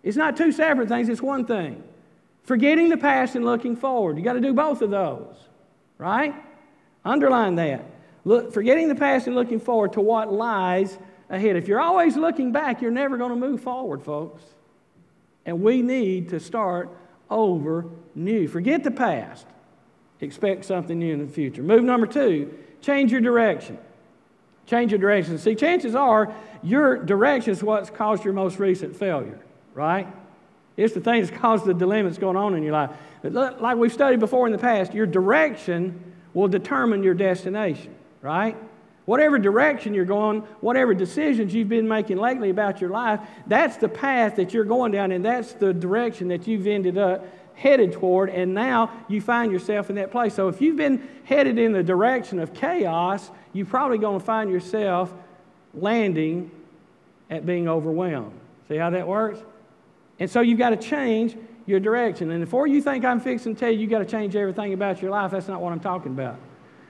It's 0.03 0.15
not 0.15 0.37
two 0.37 0.51
separate 0.51 0.87
things, 0.87 1.09
it's 1.09 1.21
one 1.21 1.45
thing. 1.45 1.83
Forgetting 2.43 2.89
the 2.89 2.97
past 2.97 3.35
and 3.35 3.45
looking 3.45 3.75
forward. 3.75 4.17
You 4.17 4.23
got 4.23 4.33
to 4.33 4.41
do 4.41 4.53
both 4.53 4.81
of 4.81 4.89
those, 4.89 5.35
right? 5.97 6.33
Underline 7.03 7.55
that. 7.55 7.85
Look, 8.23 8.53
forgetting 8.53 8.87
the 8.87 8.95
past 8.95 9.27
and 9.27 9.35
looking 9.35 9.59
forward 9.59 9.93
to 9.93 10.01
what 10.01 10.31
lies 10.31 10.97
ahead. 11.29 11.55
If 11.55 11.67
you're 11.67 11.81
always 11.81 12.15
looking 12.15 12.51
back, 12.51 12.81
you're 12.81 12.91
never 12.91 13.17
going 13.17 13.31
to 13.31 13.35
move 13.35 13.61
forward, 13.61 14.01
folks. 14.03 14.43
And 15.45 15.61
we 15.61 15.81
need 15.81 16.29
to 16.29 16.39
start 16.39 16.89
over 17.29 17.85
new. 18.15 18.47
Forget 18.47 18.83
the 18.83 18.91
past. 18.91 19.45
expect 20.21 20.65
something 20.65 20.99
new 20.99 21.13
in 21.13 21.25
the 21.25 21.31
future. 21.31 21.63
Move 21.63 21.83
number 21.83 22.07
two 22.07 22.53
change 22.81 23.11
your 23.11 23.21
direction. 23.21 23.77
Change 24.65 24.91
your 24.91 24.99
direction. 24.99 25.37
See, 25.37 25.55
chances 25.55 25.95
are 25.95 26.33
your 26.61 26.97
direction 26.97 27.51
is 27.51 27.63
what's 27.63 27.89
caused 27.89 28.23
your 28.23 28.33
most 28.33 28.59
recent 28.59 28.95
failure, 28.95 29.39
right? 29.73 30.07
It's 30.77 30.93
the 30.93 31.01
thing 31.01 31.21
that's 31.21 31.35
caused 31.35 31.65
the 31.65 31.73
dilemma 31.73 32.09
that's 32.09 32.19
going 32.19 32.37
on 32.37 32.55
in 32.55 32.63
your 32.63 32.73
life. 32.73 32.91
Like 33.23 33.77
we've 33.77 33.91
studied 33.91 34.19
before 34.19 34.45
in 34.45 34.53
the 34.53 34.59
past, 34.59 34.93
your 34.93 35.05
direction 35.05 36.13
will 36.33 36.47
determine 36.47 37.03
your 37.03 37.15
destination, 37.15 37.95
right? 38.21 38.55
Whatever 39.09 39.39
direction 39.39 39.95
you're 39.95 40.05
going, 40.05 40.41
whatever 40.61 40.93
decisions 40.93 41.51
you've 41.51 41.67
been 41.67 41.87
making 41.87 42.17
lately 42.17 42.51
about 42.51 42.79
your 42.79 42.91
life, 42.91 43.19
that's 43.47 43.75
the 43.77 43.89
path 43.89 44.35
that 44.35 44.53
you're 44.53 44.63
going 44.63 44.91
down, 44.91 45.11
and 45.11 45.25
that's 45.25 45.53
the 45.53 45.73
direction 45.73 46.27
that 46.27 46.45
you've 46.45 46.67
ended 46.67 46.95
up 46.99 47.25
headed 47.55 47.91
toward, 47.91 48.29
and 48.29 48.53
now 48.53 48.91
you 49.07 49.19
find 49.19 49.51
yourself 49.51 49.89
in 49.89 49.95
that 49.95 50.11
place. 50.11 50.35
So 50.35 50.47
if 50.47 50.61
you've 50.61 50.75
been 50.75 51.09
headed 51.23 51.57
in 51.57 51.73
the 51.73 51.81
direction 51.81 52.37
of 52.37 52.53
chaos, 52.53 53.31
you're 53.51 53.65
probably 53.65 53.97
going 53.97 54.19
to 54.19 54.23
find 54.23 54.51
yourself 54.51 55.11
landing 55.73 56.51
at 57.31 57.47
being 57.47 57.67
overwhelmed. 57.67 58.39
See 58.67 58.75
how 58.75 58.91
that 58.91 59.07
works? 59.07 59.39
And 60.19 60.29
so 60.29 60.41
you've 60.41 60.59
got 60.59 60.69
to 60.69 60.77
change 60.77 61.35
your 61.65 61.79
direction. 61.79 62.29
And 62.29 62.45
before 62.45 62.67
you 62.67 62.79
think 62.79 63.03
I'm 63.03 63.19
fixing 63.19 63.55
to 63.55 63.59
tell 63.59 63.71
you 63.71 63.79
you've 63.79 63.89
got 63.89 63.99
to 63.99 64.05
change 64.05 64.35
everything 64.35 64.73
about 64.73 65.01
your 65.01 65.09
life, 65.09 65.31
that's 65.31 65.47
not 65.47 65.61
what 65.61 65.73
I'm 65.73 65.79
talking 65.79 66.11
about. 66.11 66.37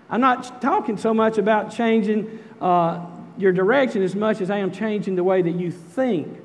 I'm 0.10 0.22
not 0.22 0.62
talking 0.62 0.98
so 0.98 1.13
much 1.13 1.38
about 1.38 1.72
changing 1.72 2.39
uh, 2.60 3.06
your 3.38 3.51
direction 3.51 4.01
as 4.01 4.16
much 4.16 4.42
as 4.42 4.50
I 4.50 4.58
am 4.58 4.72
changing 4.72 5.16
the 5.16 5.24
way 5.24 5.42
that 5.42 5.51
you 5.51 5.72
think 5.72 6.39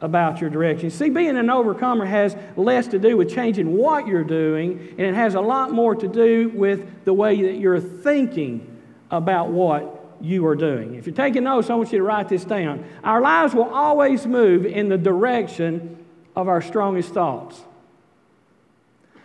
about 0.00 0.40
your 0.40 0.50
direction. 0.50 0.90
See, 0.90 1.10
being 1.10 1.36
an 1.36 1.50
overcomer 1.50 2.04
has 2.06 2.36
less 2.56 2.86
to 2.88 2.98
do 2.98 3.16
with 3.16 3.34
changing 3.34 3.76
what 3.76 4.06
you're 4.06 4.24
doing, 4.24 4.94
and 4.96 5.00
it 5.00 5.14
has 5.14 5.34
a 5.34 5.40
lot 5.40 5.72
more 5.72 5.94
to 5.96 6.06
do 6.06 6.50
with 6.50 7.04
the 7.04 7.12
way 7.12 7.42
that 7.42 7.58
you're 7.58 7.80
thinking 7.80 8.76
about 9.10 9.48
what 9.48 9.94
you 10.20 10.46
are 10.46 10.56
doing. 10.56 10.94
If 10.94 11.06
you're 11.06 11.14
taking 11.14 11.44
notes, 11.44 11.70
I 11.70 11.74
want 11.74 11.92
you 11.92 11.98
to 11.98 12.04
write 12.04 12.28
this 12.28 12.44
down. 12.44 12.84
Our 13.02 13.20
lives 13.20 13.54
will 13.54 13.68
always 13.68 14.26
move 14.26 14.64
in 14.66 14.88
the 14.88 14.98
direction 14.98 16.04
of 16.36 16.48
our 16.48 16.62
strongest 16.62 17.12
thoughts. 17.12 17.60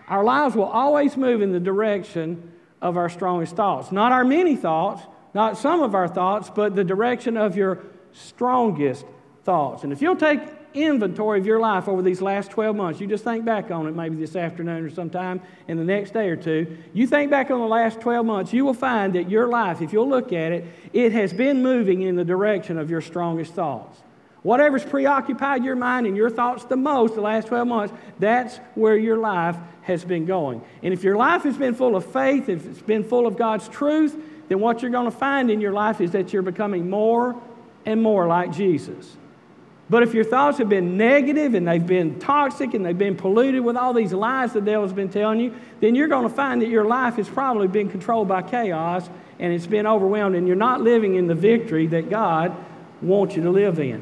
Our 0.07 0.23
lives 0.23 0.55
will 0.55 0.65
always 0.65 1.15
move 1.15 1.41
in 1.41 1.51
the 1.51 1.59
direction 1.59 2.51
of 2.83 2.97
our 2.97 3.09
strongest 3.09 3.55
thoughts. 3.55 3.91
Not 3.91 4.11
our 4.11 4.25
many 4.25 4.57
thoughts, 4.57 5.01
not 5.33 5.57
some 5.57 5.81
of 5.81 5.95
our 5.95 6.07
thoughts, 6.07 6.51
but 6.53 6.75
the 6.75 6.83
direction 6.83 7.37
of 7.37 7.55
your 7.55 7.81
strongest 8.11 9.05
thoughts. 9.45 9.83
And 9.83 9.93
if 9.93 10.01
you'll 10.01 10.17
take 10.17 10.41
inventory 10.73 11.39
of 11.39 11.45
your 11.45 11.59
life 11.59 11.87
over 11.87 12.01
these 12.01 12.21
last 12.21 12.51
12 12.51 12.75
months, 12.75 12.99
you 12.99 13.07
just 13.07 13.23
think 13.23 13.45
back 13.45 13.71
on 13.71 13.87
it 13.87 13.95
maybe 13.95 14.17
this 14.17 14.35
afternoon 14.35 14.83
or 14.83 14.89
sometime 14.89 15.41
in 15.67 15.77
the 15.77 15.83
next 15.83 16.11
day 16.11 16.27
or 16.27 16.35
two. 16.35 16.77
You 16.93 17.07
think 17.07 17.31
back 17.31 17.49
on 17.51 17.59
the 17.59 17.67
last 17.67 18.01
12 18.01 18.25
months, 18.25 18.51
you 18.51 18.65
will 18.65 18.73
find 18.73 19.13
that 19.13 19.29
your 19.29 19.47
life, 19.47 19.81
if 19.81 19.93
you'll 19.93 20.09
look 20.09 20.33
at 20.33 20.51
it, 20.51 20.65
it 20.91 21.13
has 21.13 21.31
been 21.31 21.63
moving 21.63 22.01
in 22.01 22.17
the 22.17 22.25
direction 22.25 22.77
of 22.77 22.89
your 22.89 23.01
strongest 23.01 23.53
thoughts. 23.53 23.97
Whatever's 24.41 24.83
preoccupied 24.83 25.63
your 25.63 25.77
mind 25.77 26.05
and 26.05 26.17
your 26.17 26.29
thoughts 26.29 26.65
the 26.65 26.75
most 26.75 27.15
the 27.15 27.21
last 27.21 27.47
12 27.47 27.65
months, 27.65 27.93
that's 28.19 28.57
where 28.75 28.97
your 28.97 29.17
life 29.17 29.55
has 29.83 30.03
been 30.03 30.25
going. 30.25 30.61
And 30.81 30.93
if 30.93 31.03
your 31.03 31.15
life 31.15 31.43
has 31.43 31.57
been 31.57 31.75
full 31.75 31.95
of 31.95 32.05
faith, 32.05 32.49
if 32.49 32.65
it's 32.65 32.81
been 32.81 33.03
full 33.03 33.27
of 33.27 33.37
God's 33.37 33.67
truth, 33.69 34.15
then 34.49 34.59
what 34.59 34.81
you're 34.81 34.91
going 34.91 35.09
to 35.09 35.17
find 35.17 35.49
in 35.49 35.61
your 35.61 35.73
life 35.73 36.01
is 36.01 36.11
that 36.11 36.33
you're 36.33 36.41
becoming 36.41 36.89
more 36.89 37.39
and 37.85 38.01
more 38.01 38.27
like 38.27 38.51
Jesus. 38.51 39.17
But 39.89 40.03
if 40.03 40.13
your 40.13 40.23
thoughts 40.23 40.57
have 40.57 40.69
been 40.69 40.97
negative 40.97 41.53
and 41.53 41.67
they've 41.67 41.85
been 41.85 42.17
toxic 42.19 42.73
and 42.73 42.85
they've 42.85 42.97
been 42.97 43.15
polluted 43.15 43.63
with 43.63 43.75
all 43.75 43.93
these 43.93 44.13
lies 44.13 44.53
the 44.53 44.61
devil's 44.61 44.93
been 44.93 45.09
telling 45.09 45.39
you, 45.39 45.53
then 45.81 45.93
you're 45.93 46.07
going 46.07 46.27
to 46.27 46.33
find 46.33 46.61
that 46.61 46.69
your 46.69 46.85
life 46.85 47.15
has 47.15 47.29
probably 47.29 47.67
been 47.67 47.89
controlled 47.89 48.27
by 48.27 48.41
chaos 48.41 49.09
and 49.39 49.53
it's 49.53 49.67
been 49.67 49.85
overwhelmed 49.85 50.35
and 50.35 50.47
you're 50.47 50.55
not 50.55 50.81
living 50.81 51.15
in 51.15 51.27
the 51.27 51.35
victory 51.35 51.87
that 51.87 52.09
God 52.09 52.55
wants 53.01 53.35
you 53.35 53.43
to 53.43 53.51
live 53.51 53.79
in. 53.79 54.01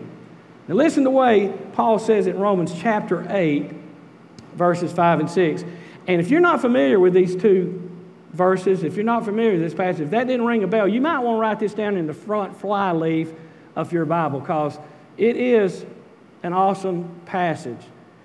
Now, 0.68 0.76
listen 0.76 1.04
to 1.04 1.10
the 1.10 1.16
way 1.16 1.54
Paul 1.74 1.98
says 1.98 2.28
in 2.28 2.40
Romans 2.40 2.74
chapter 2.80 3.26
8, 3.30 3.72
verses 4.55 4.91
5 4.91 5.22
and 5.22 5.29
6. 5.29 5.63
And 6.08 6.22
if 6.22 6.29
you're 6.29 6.41
not 6.41 6.62
familiar 6.62 7.00
with 7.00 7.13
these 7.13 7.36
two 7.36 7.89
verses, 8.34 8.84
if 8.84 8.96
you're 8.96 9.05
not 9.05 9.25
familiar 9.25 9.53
with 9.53 9.62
this 9.62 9.74
passage, 9.74 10.01
if 10.01 10.10
that 10.12 10.27
didn't 10.27 10.46
ring 10.46 10.63
a 10.63 10.67
bell, 10.67 10.88
you 10.88 11.01
might 11.01 11.20
want 11.20 11.38
to 11.38 11.41
write 11.41 11.60
this 11.60 11.74
down 11.74 11.98
in 11.98 12.08
the 12.08 12.13
front 12.13 12.60
fly 12.60 12.91
leaf 12.91 13.31
of 13.75 13.91
your 13.91 14.05
Bible 14.05 14.39
because 14.39 14.77
it 15.17 15.36
is 15.36 15.86
an 16.43 16.53
awesome 16.53 17.22
passage. 17.25 17.81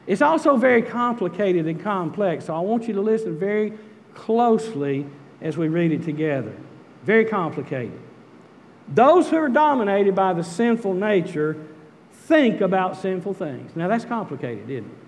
It's 0.06 0.22
also 0.22 0.56
very 0.56 0.82
complicated 0.82 1.66
and 1.66 1.82
complex, 1.82 2.46
so 2.46 2.54
I 2.54 2.60
want 2.60 2.86
you 2.86 2.94
to 2.94 3.00
listen 3.00 3.38
very 3.38 3.72
closely 4.14 5.06
as 5.40 5.56
we 5.56 5.68
read 5.68 5.92
it 5.92 6.04
together. 6.04 6.54
Very 7.02 7.24
complicated. 7.24 7.98
Those 8.88 9.28
who 9.28 9.36
are 9.36 9.48
dominated 9.48 10.14
by 10.14 10.32
the 10.32 10.44
sinful 10.44 10.94
nature 10.94 11.56
think 12.12 12.60
about 12.60 12.96
sinful 12.96 13.34
things. 13.34 13.74
Now, 13.74 13.88
that's 13.88 14.04
complicated, 14.04 14.70
isn't 14.70 14.90
it? 14.90 15.05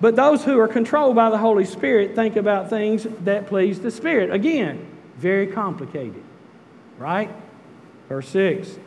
But 0.00 0.16
those 0.16 0.44
who 0.44 0.58
are 0.58 0.68
controlled 0.68 1.14
by 1.16 1.30
the 1.30 1.38
Holy 1.38 1.64
Spirit 1.64 2.14
think 2.14 2.36
about 2.36 2.70
things 2.70 3.06
that 3.24 3.46
please 3.46 3.80
the 3.80 3.90
Spirit. 3.90 4.30
Again, 4.30 4.86
very 5.16 5.46
complicated, 5.46 6.22
right? 6.98 7.30
Verse 8.08 8.28
6 8.28 8.78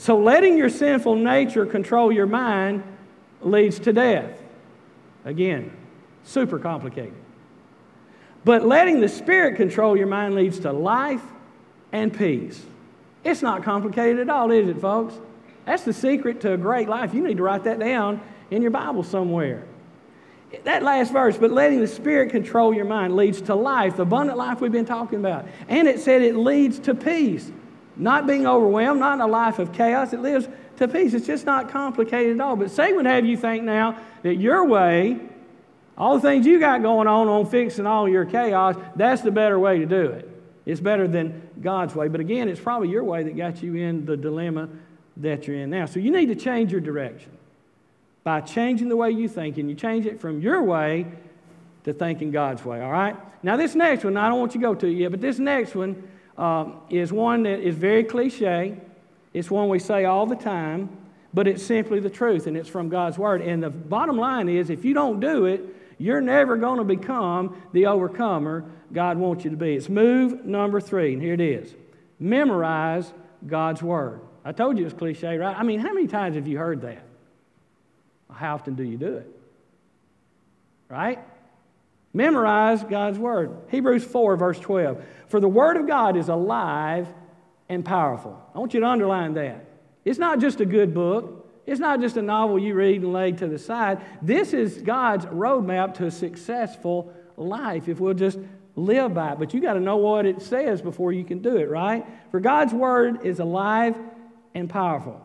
so 0.00 0.18
letting 0.18 0.56
your 0.56 0.70
sinful 0.70 1.16
nature 1.16 1.66
control 1.66 2.10
your 2.10 2.24
mind 2.24 2.82
leads 3.42 3.78
to 3.80 3.92
death. 3.92 4.32
Again, 5.26 5.70
super 6.24 6.58
complicated. 6.58 7.12
But 8.42 8.64
letting 8.64 9.00
the 9.00 9.10
Spirit 9.10 9.56
control 9.56 9.98
your 9.98 10.06
mind 10.06 10.36
leads 10.36 10.58
to 10.60 10.72
life 10.72 11.20
and 11.92 12.16
peace. 12.16 12.64
It's 13.24 13.42
not 13.42 13.62
complicated 13.62 14.20
at 14.20 14.30
all, 14.30 14.50
is 14.50 14.68
it, 14.68 14.80
folks? 14.80 15.16
That's 15.66 15.82
the 15.82 15.92
secret 15.92 16.40
to 16.40 16.54
a 16.54 16.56
great 16.56 16.88
life. 16.88 17.12
You 17.12 17.22
need 17.22 17.36
to 17.36 17.42
write 17.42 17.64
that 17.64 17.78
down 17.78 18.22
in 18.50 18.62
your 18.62 18.70
Bible 18.70 19.02
somewhere. 19.02 19.64
That 20.64 20.82
last 20.82 21.12
verse, 21.12 21.36
but 21.36 21.52
letting 21.52 21.80
the 21.80 21.86
Spirit 21.86 22.30
control 22.30 22.74
your 22.74 22.84
mind 22.84 23.14
leads 23.14 23.40
to 23.42 23.54
life, 23.54 23.96
the 23.96 24.02
abundant 24.02 24.36
life 24.36 24.60
we've 24.60 24.72
been 24.72 24.84
talking 24.84 25.20
about. 25.20 25.46
And 25.68 25.86
it 25.86 26.00
said 26.00 26.22
it 26.22 26.36
leads 26.36 26.78
to 26.80 26.94
peace. 26.94 27.50
Not 27.96 28.26
being 28.26 28.46
overwhelmed, 28.46 28.98
not 28.98 29.14
in 29.14 29.20
a 29.20 29.26
life 29.26 29.58
of 29.58 29.72
chaos. 29.72 30.12
It 30.12 30.20
lives 30.20 30.48
to 30.78 30.88
peace. 30.88 31.14
It's 31.14 31.26
just 31.26 31.46
not 31.46 31.70
complicated 31.70 32.36
at 32.36 32.40
all. 32.40 32.56
But 32.56 32.70
Satan 32.70 32.96
would 32.96 33.06
have 33.06 33.24
you 33.24 33.36
think 33.36 33.62
now 33.62 34.00
that 34.22 34.36
your 34.36 34.66
way, 34.66 35.20
all 35.96 36.16
the 36.16 36.22
things 36.22 36.46
you 36.46 36.58
got 36.58 36.82
going 36.82 37.06
on 37.06 37.28
on 37.28 37.46
fixing 37.46 37.86
all 37.86 38.08
your 38.08 38.24
chaos, 38.24 38.74
that's 38.96 39.22
the 39.22 39.30
better 39.30 39.58
way 39.58 39.78
to 39.78 39.86
do 39.86 40.06
it. 40.06 40.28
It's 40.66 40.80
better 40.80 41.06
than 41.06 41.48
God's 41.60 41.94
way. 41.94 42.08
But 42.08 42.20
again, 42.20 42.48
it's 42.48 42.60
probably 42.60 42.88
your 42.88 43.04
way 43.04 43.22
that 43.22 43.36
got 43.36 43.62
you 43.62 43.76
in 43.76 44.04
the 44.04 44.16
dilemma 44.16 44.68
that 45.18 45.46
you're 45.46 45.56
in 45.56 45.70
now. 45.70 45.86
So 45.86 46.00
you 46.00 46.10
need 46.10 46.26
to 46.26 46.34
change 46.34 46.72
your 46.72 46.80
direction 46.80 47.32
by 48.22 48.40
changing 48.40 48.88
the 48.88 48.96
way 48.96 49.10
you 49.10 49.28
think, 49.28 49.58
and 49.58 49.68
you 49.68 49.74
change 49.74 50.06
it 50.06 50.20
from 50.20 50.40
your 50.40 50.62
way 50.62 51.06
to 51.84 51.92
thinking 51.92 52.30
God's 52.30 52.64
way, 52.64 52.80
all 52.80 52.90
right? 52.90 53.16
Now, 53.42 53.56
this 53.56 53.74
next 53.74 54.04
one, 54.04 54.16
I 54.16 54.28
don't 54.28 54.38
want 54.38 54.54
you 54.54 54.60
to 54.60 54.66
go 54.66 54.74
to 54.74 54.86
it 54.86 54.92
yet, 54.92 55.10
but 55.10 55.20
this 55.20 55.38
next 55.38 55.74
one 55.74 56.08
um, 56.36 56.80
is 56.90 57.12
one 57.12 57.44
that 57.44 57.60
is 57.60 57.74
very 57.74 58.04
cliche. 58.04 58.76
It's 59.32 59.50
one 59.50 59.68
we 59.68 59.78
say 59.78 60.04
all 60.04 60.26
the 60.26 60.36
time, 60.36 60.90
but 61.32 61.46
it's 61.46 61.62
simply 61.62 62.00
the 62.00 62.10
truth, 62.10 62.46
and 62.46 62.56
it's 62.56 62.68
from 62.68 62.88
God's 62.88 63.18
Word. 63.18 63.40
And 63.40 63.62
the 63.62 63.70
bottom 63.70 64.18
line 64.18 64.48
is 64.48 64.68
if 64.68 64.84
you 64.84 64.92
don't 64.92 65.20
do 65.20 65.46
it, 65.46 65.62
you're 65.98 66.20
never 66.20 66.56
going 66.56 66.78
to 66.78 66.84
become 66.84 67.60
the 67.72 67.86
overcomer 67.86 68.64
God 68.92 69.18
wants 69.18 69.44
you 69.44 69.50
to 69.50 69.56
be. 69.56 69.74
It's 69.74 69.88
move 69.88 70.44
number 70.44 70.80
three, 70.80 71.12
and 71.12 71.22
here 71.22 71.34
it 71.34 71.40
is 71.40 71.74
memorize 72.18 73.10
God's 73.46 73.82
Word. 73.82 74.20
I 74.44 74.52
told 74.52 74.78
you 74.78 74.84
it's 74.84 74.94
cliche, 74.94 75.38
right? 75.38 75.56
I 75.56 75.62
mean, 75.62 75.80
how 75.80 75.92
many 75.94 76.06
times 76.06 76.36
have 76.36 76.46
you 76.46 76.58
heard 76.58 76.82
that? 76.82 77.02
How 78.34 78.54
often 78.54 78.74
do 78.74 78.82
you 78.82 78.96
do 78.96 79.16
it? 79.16 79.26
Right? 80.88 81.18
Memorize 82.12 82.82
God's 82.82 83.18
Word. 83.18 83.56
Hebrews 83.68 84.04
4, 84.04 84.36
verse 84.36 84.58
12. 84.58 85.02
For 85.28 85.40
the 85.40 85.48
Word 85.48 85.76
of 85.76 85.86
God 85.86 86.16
is 86.16 86.28
alive 86.28 87.08
and 87.68 87.84
powerful. 87.84 88.40
I 88.54 88.58
want 88.58 88.74
you 88.74 88.80
to 88.80 88.86
underline 88.86 89.34
that. 89.34 89.64
It's 90.04 90.18
not 90.18 90.40
just 90.40 90.60
a 90.60 90.66
good 90.66 90.92
book, 90.92 91.48
it's 91.66 91.78
not 91.78 92.00
just 92.00 92.16
a 92.16 92.22
novel 92.22 92.58
you 92.58 92.74
read 92.74 93.02
and 93.02 93.12
lay 93.12 93.30
to 93.32 93.46
the 93.46 93.58
side. 93.58 94.00
This 94.20 94.52
is 94.52 94.82
God's 94.82 95.26
roadmap 95.26 95.94
to 95.94 96.06
a 96.06 96.10
successful 96.10 97.12
life 97.36 97.88
if 97.88 98.00
we'll 98.00 98.14
just 98.14 98.38
live 98.74 99.14
by 99.14 99.32
it. 99.32 99.38
But 99.38 99.54
you 99.54 99.60
got 99.60 99.74
to 99.74 99.80
know 99.80 99.98
what 99.98 100.26
it 100.26 100.42
says 100.42 100.82
before 100.82 101.12
you 101.12 101.22
can 101.22 101.42
do 101.42 101.56
it, 101.56 101.68
right? 101.68 102.04
For 102.32 102.40
God's 102.40 102.72
Word 102.72 103.24
is 103.24 103.38
alive 103.38 103.96
and 104.54 104.68
powerful. 104.68 105.24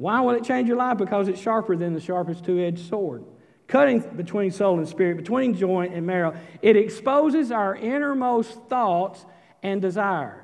Why 0.00 0.22
will 0.22 0.30
it 0.30 0.44
change 0.44 0.66
your 0.66 0.78
life? 0.78 0.96
Because 0.96 1.28
it's 1.28 1.38
sharper 1.38 1.76
than 1.76 1.92
the 1.92 2.00
sharpest 2.00 2.42
two 2.42 2.58
edged 2.58 2.88
sword 2.88 3.22
cutting 3.68 4.00
between 4.16 4.50
soul 4.50 4.78
and 4.78 4.88
spirit, 4.88 5.16
between 5.16 5.54
joint 5.54 5.94
and 5.94 6.04
marrow. 6.04 6.34
It 6.60 6.76
exposes 6.76 7.52
our 7.52 7.76
innermost 7.76 8.60
thoughts 8.68 9.24
and 9.62 9.80
desires. 9.80 10.42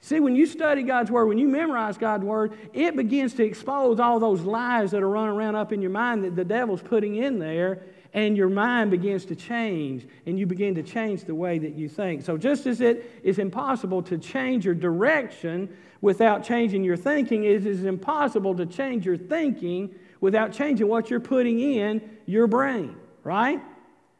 See, 0.00 0.20
when 0.20 0.36
you 0.36 0.46
study 0.46 0.84
God's 0.84 1.10
Word, 1.10 1.26
when 1.26 1.38
you 1.38 1.48
memorize 1.48 1.98
God's 1.98 2.22
Word, 2.22 2.56
it 2.72 2.94
begins 2.94 3.34
to 3.34 3.44
expose 3.44 3.98
all 3.98 4.20
those 4.20 4.42
lies 4.42 4.92
that 4.92 5.02
are 5.02 5.08
running 5.08 5.34
around 5.34 5.56
up 5.56 5.72
in 5.72 5.82
your 5.82 5.90
mind 5.90 6.22
that 6.22 6.36
the 6.36 6.44
devil's 6.44 6.82
putting 6.82 7.16
in 7.16 7.38
there. 7.38 7.82
and 8.14 8.38
your 8.38 8.48
mind 8.48 8.90
begins 8.90 9.26
to 9.26 9.36
change 9.36 10.06
and 10.24 10.38
you 10.38 10.46
begin 10.46 10.74
to 10.74 10.82
change 10.82 11.24
the 11.24 11.34
way 11.34 11.58
that 11.58 11.74
you 11.74 11.88
think. 11.88 12.24
So, 12.24 12.38
just 12.38 12.66
as 12.66 12.80
it 12.80 13.20
is 13.22 13.38
impossible 13.38 14.02
to 14.04 14.16
change 14.16 14.64
your 14.64 14.74
direction 14.74 15.68
without 16.00 16.44
changing 16.44 16.84
your 16.84 16.96
thinking, 16.96 17.44
it 17.44 17.66
is 17.66 17.84
impossible 17.84 18.54
to 18.56 18.66
change 18.66 19.04
your 19.04 19.16
thinking 19.16 19.94
without 20.20 20.52
changing 20.52 20.88
what 20.88 21.10
you're 21.10 21.20
putting 21.20 21.60
in 21.60 22.00
your 22.26 22.46
brain, 22.46 22.96
right? 23.24 23.60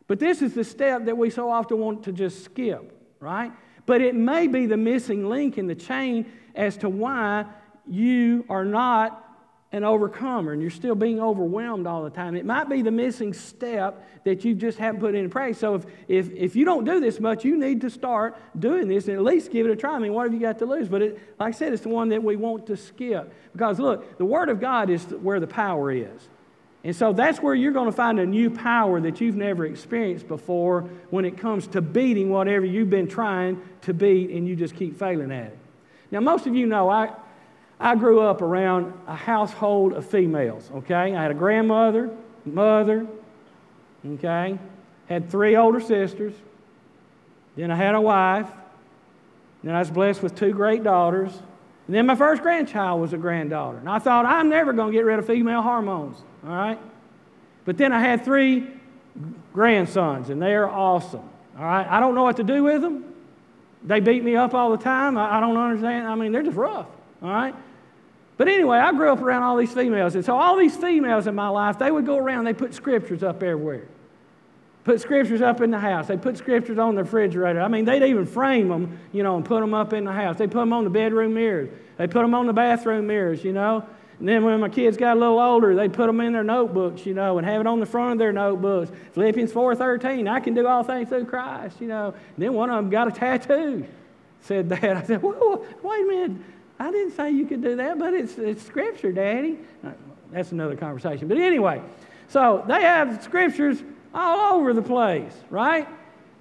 But 0.06 0.18
this 0.18 0.42
is 0.42 0.54
the 0.54 0.64
step 0.64 1.04
that 1.04 1.16
we 1.16 1.30
so 1.30 1.50
often 1.50 1.78
want 1.78 2.04
to 2.04 2.12
just 2.12 2.44
skip, 2.44 2.92
right? 3.20 3.52
But 3.86 4.00
it 4.00 4.14
may 4.14 4.46
be 4.46 4.66
the 4.66 4.76
missing 4.76 5.28
link 5.28 5.58
in 5.58 5.66
the 5.66 5.74
chain 5.74 6.30
as 6.54 6.76
to 6.78 6.88
why 6.88 7.46
you 7.86 8.44
are 8.48 8.64
not 8.64 9.27
an 9.70 9.84
overcomer 9.84 10.52
and 10.52 10.62
you're 10.62 10.70
still 10.70 10.94
being 10.94 11.20
overwhelmed 11.20 11.86
all 11.86 12.02
the 12.02 12.10
time. 12.10 12.34
It 12.36 12.46
might 12.46 12.70
be 12.70 12.80
the 12.80 12.90
missing 12.90 13.34
step 13.34 14.08
that 14.24 14.42
you 14.44 14.54
just 14.54 14.78
haven't 14.78 15.00
put 15.00 15.14
into 15.14 15.28
practice. 15.28 15.58
So 15.58 15.74
if, 15.74 15.86
if, 16.08 16.30
if 16.30 16.56
you 16.56 16.64
don't 16.64 16.84
do 16.84 17.00
this 17.00 17.20
much, 17.20 17.44
you 17.44 17.58
need 17.58 17.82
to 17.82 17.90
start 17.90 18.38
doing 18.58 18.88
this 18.88 19.08
and 19.08 19.16
at 19.16 19.22
least 19.22 19.50
give 19.50 19.66
it 19.66 19.70
a 19.70 19.76
try. 19.76 19.94
I 19.94 19.98
mean, 19.98 20.14
what 20.14 20.24
have 20.24 20.32
you 20.32 20.40
got 20.40 20.58
to 20.60 20.66
lose? 20.66 20.88
But 20.88 21.02
it, 21.02 21.20
like 21.38 21.54
I 21.54 21.56
said, 21.56 21.74
it's 21.74 21.82
the 21.82 21.90
one 21.90 22.08
that 22.10 22.22
we 22.22 22.36
want 22.36 22.66
to 22.68 22.76
skip. 22.78 23.32
Because 23.52 23.78
look, 23.78 24.16
the 24.16 24.24
Word 24.24 24.48
of 24.48 24.58
God 24.58 24.88
is 24.88 25.04
where 25.04 25.38
the 25.38 25.46
power 25.46 25.92
is. 25.92 26.28
And 26.84 26.96
so 26.96 27.12
that's 27.12 27.40
where 27.40 27.54
you're 27.54 27.72
going 27.72 27.90
to 27.90 27.96
find 27.96 28.18
a 28.18 28.24
new 28.24 28.50
power 28.50 29.00
that 29.02 29.20
you've 29.20 29.36
never 29.36 29.66
experienced 29.66 30.28
before 30.28 30.82
when 31.10 31.26
it 31.26 31.36
comes 31.36 31.66
to 31.68 31.82
beating 31.82 32.30
whatever 32.30 32.64
you've 32.64 32.88
been 32.88 33.08
trying 33.08 33.60
to 33.82 33.92
beat 33.92 34.30
and 34.30 34.48
you 34.48 34.56
just 34.56 34.74
keep 34.76 34.98
failing 34.98 35.30
at 35.30 35.48
it. 35.48 35.58
Now, 36.10 36.20
most 36.20 36.46
of 36.46 36.54
you 36.54 36.64
know 36.64 36.88
I, 36.88 37.10
I 37.80 37.94
grew 37.94 38.20
up 38.20 38.42
around 38.42 38.92
a 39.06 39.14
household 39.14 39.92
of 39.92 40.06
females, 40.06 40.70
okay? 40.74 41.14
I 41.14 41.22
had 41.22 41.30
a 41.30 41.34
grandmother, 41.34 42.10
mother, 42.44 43.06
okay? 44.06 44.58
Had 45.08 45.30
three 45.30 45.56
older 45.56 45.80
sisters. 45.80 46.34
Then 47.56 47.70
I 47.70 47.76
had 47.76 47.94
a 47.94 48.00
wife. 48.00 48.48
Then 49.62 49.74
I 49.74 49.78
was 49.80 49.90
blessed 49.90 50.22
with 50.22 50.34
two 50.34 50.52
great 50.52 50.82
daughters. 50.82 51.32
And 51.86 51.94
then 51.94 52.06
my 52.06 52.14
first 52.14 52.42
grandchild 52.42 53.00
was 53.00 53.12
a 53.12 53.16
granddaughter. 53.16 53.78
And 53.78 53.88
I 53.88 53.98
thought, 53.98 54.26
I'm 54.26 54.48
never 54.48 54.72
going 54.72 54.92
to 54.92 54.92
get 54.92 55.04
rid 55.04 55.18
of 55.18 55.26
female 55.26 55.62
hormones, 55.62 56.18
all 56.44 56.50
right? 56.50 56.78
But 57.64 57.78
then 57.78 57.92
I 57.92 58.00
had 58.00 58.24
three 58.24 58.66
grandsons, 59.52 60.30
and 60.30 60.40
they 60.40 60.54
are 60.54 60.68
awesome, 60.68 61.28
all 61.56 61.64
right? 61.64 61.86
I 61.88 62.00
don't 62.00 62.14
know 62.14 62.24
what 62.24 62.36
to 62.36 62.44
do 62.44 62.64
with 62.64 62.82
them. 62.82 63.04
They 63.84 64.00
beat 64.00 64.22
me 64.24 64.36
up 64.36 64.54
all 64.54 64.70
the 64.70 64.82
time. 64.82 65.16
I, 65.16 65.36
I 65.36 65.40
don't 65.40 65.56
understand. 65.56 66.08
I 66.08 66.14
mean, 66.14 66.32
they're 66.32 66.42
just 66.42 66.56
rough, 66.56 66.86
all 67.22 67.30
right? 67.30 67.54
But 68.38 68.46
anyway, 68.46 68.78
I 68.78 68.92
grew 68.92 69.12
up 69.12 69.20
around 69.20 69.42
all 69.42 69.56
these 69.56 69.72
females. 69.72 70.14
And 70.14 70.24
so 70.24 70.36
all 70.36 70.56
these 70.56 70.76
females 70.76 71.26
in 71.26 71.34
my 71.34 71.48
life, 71.48 71.78
they 71.78 71.90
would 71.90 72.06
go 72.06 72.16
around, 72.16 72.44
they 72.44 72.54
put 72.54 72.72
scriptures 72.72 73.22
up 73.22 73.42
everywhere. 73.42 73.86
Put 74.84 75.00
scriptures 75.00 75.42
up 75.42 75.60
in 75.60 75.72
the 75.72 75.78
house. 75.78 76.06
They 76.06 76.16
put 76.16 76.38
scriptures 76.38 76.78
on 76.78 76.94
the 76.94 77.02
refrigerator. 77.02 77.60
I 77.60 77.68
mean, 77.68 77.84
they'd 77.84 78.04
even 78.04 78.24
frame 78.24 78.68
them, 78.68 78.98
you 79.12 79.24
know, 79.24 79.36
and 79.36 79.44
put 79.44 79.60
them 79.60 79.74
up 79.74 79.92
in 79.92 80.04
the 80.04 80.12
house. 80.12 80.38
They 80.38 80.46
put 80.46 80.60
them 80.60 80.72
on 80.72 80.84
the 80.84 80.90
bedroom 80.90 81.34
mirrors. 81.34 81.68
They 81.98 82.06
put 82.06 82.22
them 82.22 82.32
on 82.32 82.46
the 82.46 82.52
bathroom 82.52 83.08
mirrors, 83.08 83.44
you 83.44 83.52
know. 83.52 83.84
And 84.20 84.28
then 84.28 84.44
when 84.44 84.58
my 84.60 84.68
kids 84.68 84.96
got 84.96 85.16
a 85.16 85.20
little 85.20 85.38
older, 85.38 85.74
they'd 85.74 85.92
put 85.92 86.06
them 86.06 86.20
in 86.20 86.32
their 86.32 86.44
notebooks, 86.44 87.04
you 87.04 87.14
know, 87.14 87.38
and 87.38 87.46
have 87.46 87.60
it 87.60 87.66
on 87.66 87.80
the 87.80 87.86
front 87.86 88.12
of 88.12 88.18
their 88.18 88.32
notebooks. 88.32 88.90
Philippians 89.12 89.52
4.13, 89.52 90.30
I 90.30 90.40
can 90.40 90.54
do 90.54 90.66
all 90.66 90.82
things 90.84 91.08
through 91.08 91.26
Christ, 91.26 91.80
you 91.80 91.88
know. 91.88 92.14
And 92.36 92.44
then 92.44 92.54
one 92.54 92.70
of 92.70 92.76
them 92.76 92.88
got 92.88 93.08
a 93.08 93.10
tattoo, 93.10 93.84
said 94.42 94.68
that. 94.70 94.84
I 94.96 95.02
said, 95.02 95.22
whoa, 95.22 95.66
wait 95.82 96.02
a 96.02 96.06
minute. 96.06 96.42
I 96.78 96.90
didn't 96.90 97.16
say 97.16 97.30
you 97.30 97.46
could 97.46 97.62
do 97.62 97.76
that, 97.76 97.98
but 97.98 98.14
it's, 98.14 98.38
it's 98.38 98.62
scripture, 98.62 99.12
Daddy. 99.12 99.58
Uh, 99.84 99.90
that's 100.30 100.52
another 100.52 100.76
conversation. 100.76 101.26
But 101.28 101.38
anyway, 101.38 101.82
so 102.28 102.64
they 102.68 102.82
have 102.82 103.22
scriptures 103.22 103.82
all 104.14 104.54
over 104.54 104.72
the 104.72 104.82
place, 104.82 105.32
right? 105.50 105.88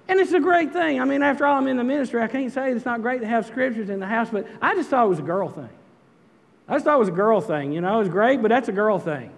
And 0.06 0.20
it's 0.20 0.32
a 0.32 0.40
great 0.40 0.72
thing. 0.72 1.00
I 1.00 1.04
mean, 1.04 1.22
after 1.22 1.46
all, 1.46 1.56
I'm 1.56 1.66
in 1.66 1.76
the 1.76 1.84
ministry. 1.84 2.22
I 2.22 2.28
can't 2.28 2.52
say 2.52 2.70
it's 2.70 2.84
not 2.84 3.02
great 3.02 3.20
to 3.20 3.26
have 3.26 3.46
scriptures 3.46 3.90
in 3.90 4.00
the 4.00 4.06
house, 4.06 4.28
but 4.30 4.46
I 4.62 4.74
just 4.74 4.90
thought 4.90 5.04
it 5.04 5.08
was 5.08 5.18
a 5.18 5.22
girl 5.22 5.48
thing. 5.48 5.68
I 6.68 6.74
just 6.74 6.84
thought 6.84 6.96
it 6.96 7.00
was 7.00 7.08
a 7.08 7.12
girl 7.12 7.40
thing. 7.40 7.72
You 7.72 7.80
know, 7.80 7.96
it 7.96 8.00
was 8.00 8.08
great, 8.08 8.40
but 8.40 8.48
that's 8.48 8.68
a 8.68 8.72
girl 8.72 8.98
thing. 8.98 9.32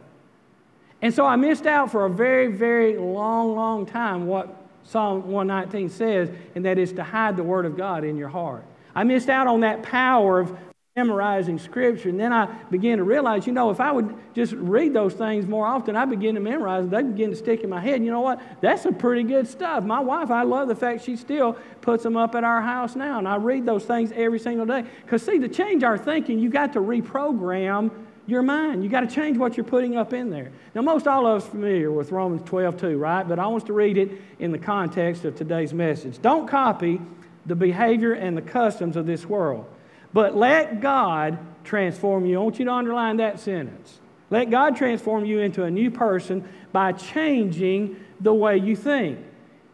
And 1.02 1.14
so 1.14 1.24
I 1.24 1.36
missed 1.36 1.66
out 1.66 1.90
for 1.90 2.04
a 2.04 2.10
very, 2.10 2.48
very 2.48 2.98
long, 2.98 3.54
long 3.54 3.86
time 3.86 4.26
what 4.26 4.54
Psalm 4.84 5.28
119 5.30 5.88
says, 5.88 6.30
and 6.54 6.64
that 6.64 6.78
is 6.78 6.92
to 6.94 7.02
hide 7.02 7.36
the 7.36 7.42
Word 7.42 7.66
of 7.66 7.76
God 7.76 8.04
in 8.04 8.16
your 8.16 8.28
heart. 8.28 8.64
I 8.94 9.04
missed 9.04 9.28
out 9.28 9.46
on 9.46 9.60
that 9.60 9.82
power 9.82 10.40
of 10.40 10.56
memorizing 11.00 11.58
scripture. 11.58 12.08
And 12.08 12.20
then 12.20 12.32
I 12.32 12.46
began 12.70 12.98
to 12.98 13.04
realize, 13.04 13.46
you 13.46 13.52
know, 13.52 13.70
if 13.70 13.80
I 13.80 13.90
would 13.90 14.14
just 14.34 14.52
read 14.52 14.92
those 14.92 15.14
things 15.14 15.46
more 15.46 15.66
often, 15.66 15.96
I 15.96 16.04
begin 16.04 16.34
to 16.34 16.40
memorize 16.40 16.88
them. 16.88 16.90
They 16.90 17.12
begin 17.12 17.30
to 17.30 17.36
stick 17.36 17.62
in 17.62 17.70
my 17.70 17.80
head. 17.80 18.04
You 18.04 18.10
know 18.10 18.20
what? 18.20 18.40
That's 18.60 18.82
some 18.82 18.94
pretty 18.94 19.22
good 19.22 19.48
stuff. 19.48 19.84
My 19.84 20.00
wife, 20.00 20.30
I 20.30 20.42
love 20.42 20.68
the 20.68 20.74
fact 20.74 21.04
she 21.04 21.16
still 21.16 21.56
puts 21.80 22.02
them 22.02 22.16
up 22.16 22.34
at 22.34 22.44
our 22.44 22.60
house 22.60 22.94
now. 22.96 23.18
And 23.18 23.26
I 23.26 23.36
read 23.36 23.64
those 23.64 23.84
things 23.84 24.12
every 24.14 24.38
single 24.38 24.66
day. 24.66 24.84
Because, 25.02 25.22
see, 25.22 25.38
to 25.38 25.48
change 25.48 25.82
our 25.82 25.96
thinking, 25.96 26.38
you 26.38 26.50
got 26.50 26.74
to 26.74 26.80
reprogram 26.80 27.90
your 28.26 28.42
mind. 28.42 28.84
You 28.84 28.90
got 28.90 29.00
to 29.00 29.06
change 29.06 29.38
what 29.38 29.56
you're 29.56 29.64
putting 29.64 29.96
up 29.96 30.12
in 30.12 30.30
there. 30.30 30.52
Now, 30.74 30.82
most 30.82 31.08
all 31.08 31.26
of 31.26 31.42
us 31.42 31.48
familiar 31.48 31.90
with 31.90 32.12
Romans 32.12 32.42
12, 32.44 32.78
2, 32.78 32.98
right? 32.98 33.26
But 33.26 33.38
I 33.38 33.46
want 33.46 33.66
to 33.66 33.72
read 33.72 33.96
it 33.96 34.10
in 34.38 34.52
the 34.52 34.58
context 34.58 35.24
of 35.24 35.34
today's 35.34 35.72
message. 35.72 36.20
Don't 36.20 36.46
copy 36.46 37.00
the 37.46 37.56
behavior 37.56 38.12
and 38.12 38.36
the 38.36 38.42
customs 38.42 38.96
of 38.96 39.06
this 39.06 39.24
world 39.24 39.66
but 40.12 40.36
let 40.36 40.80
God 40.80 41.38
transform 41.64 42.26
you. 42.26 42.38
I 42.38 42.42
want 42.42 42.58
you 42.58 42.64
to 42.64 42.72
underline 42.72 43.18
that 43.18 43.40
sentence. 43.40 43.98
Let 44.30 44.50
God 44.50 44.76
transform 44.76 45.24
you 45.24 45.40
into 45.40 45.64
a 45.64 45.70
new 45.70 45.90
person 45.90 46.48
by 46.72 46.92
changing 46.92 47.96
the 48.20 48.32
way 48.32 48.56
you 48.56 48.76
think. 48.76 49.18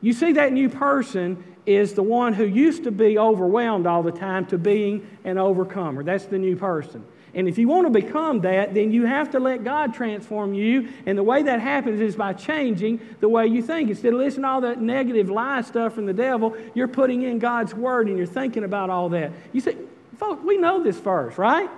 You 0.00 0.12
see, 0.12 0.32
that 0.32 0.52
new 0.52 0.68
person 0.68 1.42
is 1.66 1.94
the 1.94 2.02
one 2.02 2.32
who 2.32 2.44
used 2.44 2.84
to 2.84 2.90
be 2.90 3.18
overwhelmed 3.18 3.86
all 3.86 4.02
the 4.02 4.12
time 4.12 4.46
to 4.46 4.58
being 4.58 5.06
an 5.24 5.36
overcomer. 5.36 6.02
That's 6.02 6.26
the 6.26 6.38
new 6.38 6.56
person. 6.56 7.04
And 7.34 7.48
if 7.48 7.58
you 7.58 7.68
want 7.68 7.86
to 7.86 7.90
become 7.90 8.40
that, 8.42 8.72
then 8.72 8.92
you 8.92 9.04
have 9.04 9.32
to 9.32 9.40
let 9.40 9.62
God 9.62 9.92
transform 9.92 10.54
you. 10.54 10.88
And 11.04 11.18
the 11.18 11.22
way 11.22 11.42
that 11.42 11.60
happens 11.60 12.00
is 12.00 12.16
by 12.16 12.32
changing 12.32 13.00
the 13.20 13.28
way 13.28 13.46
you 13.46 13.60
think. 13.60 13.90
Instead 13.90 14.14
of 14.14 14.20
listening 14.20 14.44
to 14.44 14.48
all 14.48 14.60
that 14.62 14.80
negative 14.80 15.28
lie 15.28 15.60
stuff 15.60 15.92
from 15.92 16.06
the 16.06 16.14
devil, 16.14 16.56
you're 16.74 16.88
putting 16.88 17.22
in 17.22 17.38
God's 17.38 17.74
word 17.74 18.08
and 18.08 18.16
you're 18.16 18.26
thinking 18.26 18.64
about 18.64 18.88
all 18.88 19.10
that. 19.10 19.32
You 19.52 19.60
say, 19.60 19.76
Folks, 20.18 20.42
we 20.44 20.56
know 20.56 20.82
this 20.82 20.98
first, 20.98 21.38
right? 21.38 21.68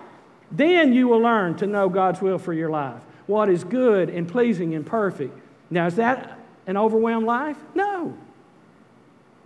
Then 0.51 0.93
you 0.93 1.09
will 1.09 1.21
learn 1.21 1.57
to 1.57 1.67
know 1.67 1.89
God's 1.89 2.21
will 2.21 2.39
for 2.39 2.53
your 2.53 2.71
life. 2.71 3.01
What 3.27 3.49
is 3.51 3.65
good 3.65 4.09
and 4.09 4.27
pleasing 4.29 4.75
and 4.75 4.87
perfect. 4.87 5.39
Now, 5.71 5.87
is 5.87 5.97
that 5.97 6.39
an 6.67 6.77
overwhelmed 6.77 7.27
life? 7.27 7.57
No. 7.75 8.17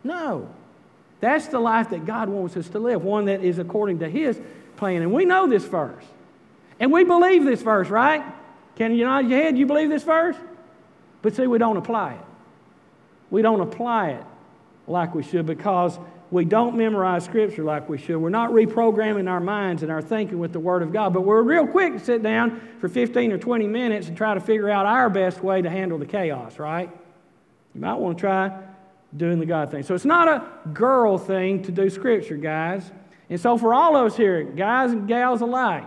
No. 0.04 0.48
That's 1.20 1.48
the 1.48 1.58
life 1.58 1.90
that 1.90 2.04
God 2.04 2.28
wants 2.28 2.56
us 2.56 2.68
to 2.70 2.78
live, 2.78 3.02
one 3.02 3.26
that 3.26 3.42
is 3.42 3.58
according 3.58 4.00
to 4.00 4.08
His 4.08 4.40
plan. 4.76 5.02
And 5.02 5.12
we 5.12 5.24
know 5.24 5.46
this 5.46 5.64
verse. 5.64 6.04
And 6.78 6.92
we 6.92 7.04
believe 7.04 7.44
this 7.44 7.62
verse, 7.62 7.88
right? 7.88 8.24
Can 8.76 8.94
you 8.94 9.04
nod 9.04 9.28
your 9.28 9.42
head? 9.42 9.56
You 9.56 9.66
believe 9.66 9.88
this 9.88 10.02
verse? 10.02 10.36
But 11.22 11.36
see, 11.36 11.46
we 11.46 11.58
don't 11.58 11.76
apply 11.76 12.14
it. 12.14 12.24
We 13.30 13.42
don't 13.42 13.60
apply 13.60 14.10
it 14.10 14.24
like 14.86 15.14
we 15.14 15.22
should 15.22 15.46
because 15.46 15.98
we 16.32 16.46
don't 16.46 16.76
memorize 16.76 17.24
Scripture 17.24 17.62
like 17.62 17.88
we 17.88 17.98
should. 17.98 18.16
We're 18.16 18.30
not 18.30 18.50
reprogramming 18.50 19.28
our 19.28 19.40
minds 19.40 19.82
and 19.82 19.92
our 19.92 20.00
thinking 20.00 20.38
with 20.38 20.52
the 20.52 20.60
Word 20.60 20.82
of 20.82 20.92
God, 20.92 21.12
but 21.12 21.20
we're 21.20 21.42
real 21.42 21.66
quick 21.66 21.92
to 21.92 21.98
sit 21.98 22.22
down 22.22 22.60
for 22.80 22.88
15 22.88 23.32
or 23.32 23.38
20 23.38 23.66
minutes 23.66 24.08
and 24.08 24.16
try 24.16 24.32
to 24.32 24.40
figure 24.40 24.70
out 24.70 24.86
our 24.86 25.10
best 25.10 25.42
way 25.42 25.60
to 25.60 25.68
handle 25.68 25.98
the 25.98 26.06
chaos, 26.06 26.58
right? 26.58 26.90
You 27.74 27.80
might 27.82 27.94
want 27.94 28.16
to 28.16 28.20
try 28.20 28.58
doing 29.14 29.40
the 29.40 29.46
God 29.46 29.70
thing. 29.70 29.82
So 29.82 29.94
it's 29.94 30.06
not 30.06 30.26
a 30.26 30.48
girl 30.70 31.18
thing 31.18 31.62
to 31.64 31.72
do 31.72 31.90
Scripture, 31.90 32.38
guys. 32.38 32.90
And 33.28 33.38
so 33.38 33.58
for 33.58 33.74
all 33.74 33.94
of 33.94 34.06
us 34.06 34.16
here, 34.16 34.42
guys 34.42 34.92
and 34.92 35.06
gals 35.06 35.42
alike, 35.42 35.84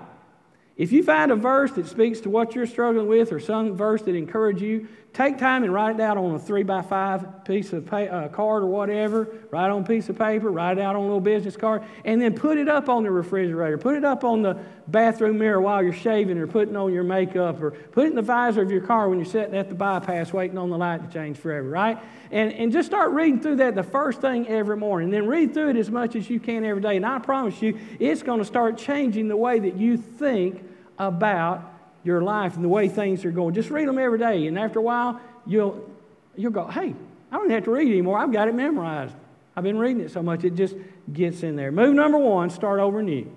if 0.78 0.92
you 0.92 1.04
find 1.04 1.32
a 1.32 1.36
verse 1.36 1.72
that 1.72 1.88
speaks 1.88 2.20
to 2.22 2.30
what 2.30 2.54
you're 2.54 2.68
struggling 2.68 3.08
with 3.08 3.32
or 3.32 3.40
some 3.40 3.76
verse 3.76 4.04
that 4.04 4.16
encourages 4.16 4.62
you, 4.62 4.88
take 5.16 5.38
time 5.38 5.64
and 5.64 5.74
write 5.74 5.96
it 5.96 6.02
out 6.02 6.18
on 6.18 6.36
a 6.36 6.40
three 6.40 6.64
by 6.64 6.82
five 6.82 7.46
piece 7.46 7.72
of 7.72 7.92
uh, 7.92 8.28
card 8.28 8.64
or 8.64 8.68
whatever. 8.68 9.30
Write 9.50 9.72
on 9.72 9.84
a 9.84 9.86
piece 9.86 10.10
of 10.10 10.18
paper, 10.18 10.52
write 10.52 10.78
it 10.78 10.82
out 10.82 10.96
on 10.96 11.02
a 11.02 11.06
little 11.06 11.22
business 11.22 11.56
card, 11.56 11.84
and 12.04 12.22
then 12.22 12.36
put 12.36 12.58
it 12.58 12.68
up 12.68 12.90
on 12.90 13.04
the 13.04 13.10
refrigerator. 13.10 13.78
Put 13.78 13.96
it 13.96 14.04
up 14.04 14.26
on 14.26 14.42
the 14.42 14.58
bathroom 14.88 15.38
mirror 15.38 15.62
while 15.62 15.82
you're 15.82 15.94
shaving 15.94 16.38
or 16.38 16.48
putting 16.48 16.76
on 16.76 16.94
your 16.94 17.06
makeup, 17.06 17.62
or 17.62 17.72
put 17.72 18.04
it 18.04 18.10
in 18.10 18.16
the 18.16 18.22
visor 18.22 18.62
of 18.62 18.70
your 18.70 18.82
car 18.82 19.08
when 19.08 19.18
you're 19.18 19.26
sitting 19.26 19.56
at 19.56 19.70
the 19.70 19.76
bypass 19.76 20.34
waiting 20.34 20.58
on 20.58 20.70
the 20.70 20.78
light 20.78 21.02
to 21.02 21.14
change 21.14 21.38
forever, 21.38 21.70
right? 21.70 21.98
And, 22.30 22.52
and 22.52 22.74
just 22.74 22.88
start 22.88 23.12
reading 23.12 23.40
through 23.40 23.58
that 23.58 23.74
the 23.74 23.84
first 23.84 24.20
thing 24.20 24.50
every 24.50 24.76
morning. 24.76 25.12
Then 25.12 25.28
read 25.28 25.54
through 25.54 25.70
it 25.70 25.78
as 25.78 25.90
much 25.90 26.18
as 26.18 26.30
you 26.30 26.42
can 26.42 26.66
every 26.66 26.82
day. 26.82 26.98
And 26.98 27.06
I 27.06 27.20
promise 27.20 27.62
you, 27.62 27.80
it's 28.00 28.22
going 28.22 28.40
to 28.40 28.46
start 28.46 28.78
changing 28.78 29.30
the 29.30 29.38
way 29.38 29.60
that 29.60 29.78
you 29.78 29.96
think 29.96 30.62
about 31.00 31.72
your 32.06 32.22
life 32.22 32.56
and 32.56 32.64
the 32.64 32.70
way 32.70 32.88
things 32.88 33.26
are 33.26 33.32
going. 33.32 33.54
Just 33.54 33.70
read 33.70 33.88
them 33.88 33.98
every 33.98 34.20
day. 34.20 34.48
And 34.48 34.58
after 34.58 34.80
a 34.80 34.82
while, 34.82 35.20
you'll, 35.46 35.90
you'll 36.38 36.52
go, 36.52 36.68
hey, 36.68 36.94
I 37.32 37.38
don't 37.38 37.50
have 37.50 37.66
to 37.66 37.72
read 37.72 37.88
anymore. 37.88 38.18
I've 38.18 38.32
got 38.32 38.48
it 38.48 38.56
memorized. 38.56 39.16
I've 39.56 39.64
been 39.64 39.78
reading 39.78 40.02
it 40.04 40.12
so 40.12 40.22
much, 40.22 40.44
it 40.44 40.56
just 40.56 40.76
gets 41.12 41.44
in 41.44 41.56
there. 41.56 41.72
Move 41.72 41.96
number 41.96 42.18
one, 42.18 42.50
start 42.50 42.80
over 42.80 43.02
new. 43.02 43.34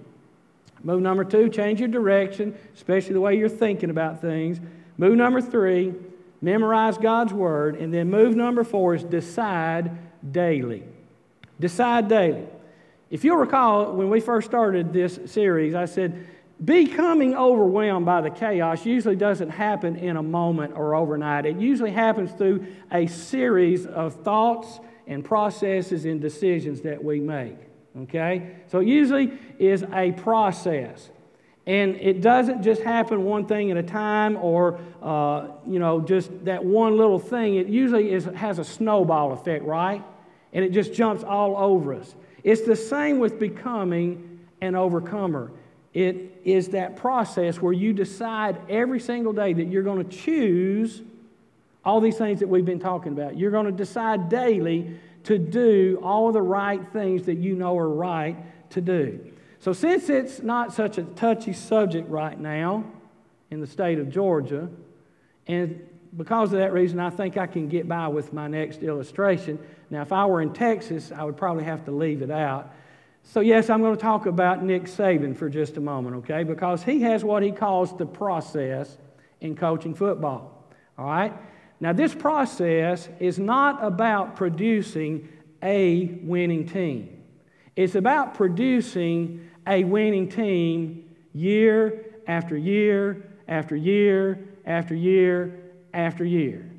Move 0.83 1.01
number 1.01 1.25
two, 1.25 1.49
change 1.49 1.81
your 1.81 1.89
direction, 1.89 2.57
especially 2.75 3.15
the 3.15 3.21
way 3.21 3.37
you're 3.37 3.49
thinking 3.49 3.91
about 3.91 4.21
things. 4.21 4.61
Move 4.97 5.17
number 5.17 5.41
three, 5.41 5.95
memorize 6.41 6.99
God's 6.99 7.33
word, 7.33 7.77
and 7.77 7.95
then 7.95 8.11
move 8.11 8.37
number 8.37 8.65
four 8.65 8.95
is 8.95 9.05
decide 9.05 9.97
daily. 10.31 10.83
Decide 11.61 12.09
daily. 12.09 12.47
If 13.11 13.25
you'll 13.25 13.37
recall, 13.37 13.93
when 13.93 14.11
we 14.11 14.21
first 14.21 14.49
started 14.49 14.93
this 14.93 15.19
series, 15.27 15.75
I 15.75 15.87
said, 15.87 16.27
becoming 16.65 17.37
overwhelmed 17.37 18.05
by 18.05 18.21
the 18.21 18.31
chaos 18.31 18.85
usually 18.85 19.17
doesn't 19.17 19.51
happen 19.51 19.97
in 19.97 20.17
a 20.17 20.23
moment 20.23 20.75
or 20.77 20.95
overnight. 20.95 21.47
It 21.47 21.57
usually 21.57 21.93
happens 21.93 22.33
through 22.33 22.67
a 22.91 23.07
series 23.07 23.87
of 23.87 24.15
thoughts 24.23 24.81
and 25.07 25.25
processes 25.25 26.05
and 26.05 26.21
decisions 26.21 26.81
that 26.83 27.03
we 27.03 27.21
make. 27.21 27.57
Okay? 28.03 28.57
So 28.67 28.81
it 28.81 28.89
usually 28.89 29.39
is 29.59 29.85
a 29.93 30.13
process. 30.13 31.11
And 31.67 31.97
it 31.97 32.23
doesn't 32.23 32.63
just 32.63 32.83
happen 32.83 33.25
one 33.25 33.47
thing 33.47 33.71
at 33.71 33.77
a 33.77 33.83
time 33.83 34.37
or, 34.37 34.81
uh, 35.03 35.49
you 35.67 35.79
know, 35.79 36.01
just 36.01 36.45
that 36.47 36.65
one 36.65 36.97
little 36.97 37.19
thing. 37.19 37.57
It 37.57 37.69
usually 37.69 38.11
is, 38.11 38.25
has 38.25 38.59
a 38.59 38.65
snowball 38.65 39.33
effect, 39.33 39.65
right? 39.65 40.03
And 40.55 40.65
it 40.65 40.73
just 40.73 40.95
jumps 40.95 41.23
all 41.23 41.57
over 41.57 41.95
us. 41.95 42.15
It's 42.43 42.63
the 42.63 42.75
same 42.77 43.19
with 43.19 43.39
becoming 43.39 44.41
an 44.63 44.75
overcomer. 44.75 45.53
It 45.95 46.41
is 46.45 46.69
that 46.69 46.97
process 46.97 47.61
where 47.61 47.73
you 47.73 47.93
decide 47.93 48.61
every 48.69 49.01
single 49.01 49.33
day 49.33 49.53
that 49.53 49.65
you're 49.65 49.83
going 49.83 50.07
to 50.07 50.17
choose 50.17 51.03
all 51.85 52.01
these 52.01 52.19
things 52.19 52.41
that 52.41 52.49
we've 52.49 52.65
been 52.65 52.81
talking 52.81 53.13
about. 53.13 53.37
You're 53.37 53.51
going 53.51 53.67
to 53.67 53.73
decide 53.73 54.29
daily 54.29 54.99
to 55.25 55.39
do 55.39 55.99
all 56.03 56.33
the 56.33 56.43
right 56.43 56.81
things 56.93 57.27
that 57.27 57.39
you 57.39 57.55
know 57.55 57.77
are 57.79 57.89
right 57.89 58.37
to 58.71 58.81
do. 58.81 59.33
So, 59.61 59.73
since 59.73 60.09
it's 60.09 60.43
not 60.43 60.73
such 60.73 60.99
a 60.99 61.03
touchy 61.03 61.53
subject 61.53 62.09
right 62.09 62.39
now 62.39 62.85
in 63.51 63.61
the 63.61 63.67
state 63.67 63.99
of 63.99 64.11
Georgia, 64.11 64.69
and 65.47 65.85
because 66.17 66.53
of 66.53 66.59
that 66.61 66.73
reason, 66.73 67.01
I 67.01 67.11
think 67.11 67.37
I 67.37 67.47
can 67.47 67.69
get 67.69 67.89
by 67.89 68.09
with 68.09 68.33
my 68.33 68.47
next 68.47 68.83
illustration. 68.83 69.59
Now, 69.91 70.03
if 70.03 70.13
I 70.13 70.27
were 70.27 70.41
in 70.41 70.53
Texas, 70.53 71.13
I 71.13 71.25
would 71.25 71.37
probably 71.37 71.65
have 71.65 71.85
to 71.87 71.91
leave 71.91 72.23
it 72.23 72.31
out. 72.31 72.73
So, 73.23 73.41
yes, 73.41 73.69
I'm 73.69 73.83
going 73.83 73.95
to 73.95 74.01
talk 74.01 74.27
about 74.27 74.65
Nick 74.65 74.85
Saban 74.85 75.37
for 75.37 75.51
just 75.51 75.77
a 75.77 75.81
moment, 75.81 76.17
okay? 76.17 76.45
Because 76.45 76.83
he 76.83 77.03
has 77.03 77.23
what 77.23 77.43
he 77.43 77.53
calls 77.53 77.97
the 77.97 78.07
process 78.07 78.97
in 79.41 79.55
coaching 79.55 79.95
football, 79.95 80.65
all 80.97 81.07
right? 81.07 81.33
Now, 81.81 81.93
this 81.93 82.15
process 82.15 83.09
is 83.21 83.39
not 83.39 83.85
about 83.85 84.35
producing 84.35 85.29
a 85.63 86.19
winning 86.23 86.67
team, 86.67 87.23
it's 87.77 87.95
about 87.95 88.35
producing 88.35 89.49
a 89.67 89.85
winning 89.85 90.29
team 90.29 91.05
year 91.35 92.07
after 92.27 92.57
year 92.57 93.29
after 93.47 93.77
year 93.77 94.49
after 94.65 94.95
year 94.95 95.61
after 95.93 96.25
year. 96.25 96.71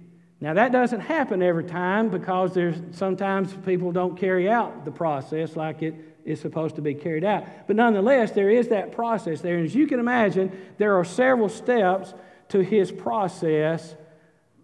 Now, 0.41 0.53
that 0.53 0.71
doesn't 0.71 1.01
happen 1.01 1.41
every 1.41 1.65
time 1.65 2.09
because 2.09 2.53
there's 2.53 2.77
sometimes 2.91 3.53
people 3.65 3.91
don't 3.91 4.17
carry 4.17 4.49
out 4.49 4.85
the 4.85 4.91
process 4.91 5.55
like 5.55 5.83
it 5.83 5.95
is 6.25 6.39
supposed 6.39 6.75
to 6.75 6.81
be 6.81 6.93
carried 6.93 7.23
out. 7.23 7.45
But 7.67 7.75
nonetheless, 7.75 8.31
there 8.31 8.49
is 8.49 8.69
that 8.69 8.91
process 8.91 9.41
there. 9.41 9.57
And 9.57 9.65
as 9.65 9.75
you 9.75 9.87
can 9.87 9.99
imagine, 9.99 10.51
there 10.77 10.97
are 10.97 11.03
several 11.05 11.49
steps 11.49 12.13
to 12.49 12.59
his 12.59 12.91
process 12.91 13.95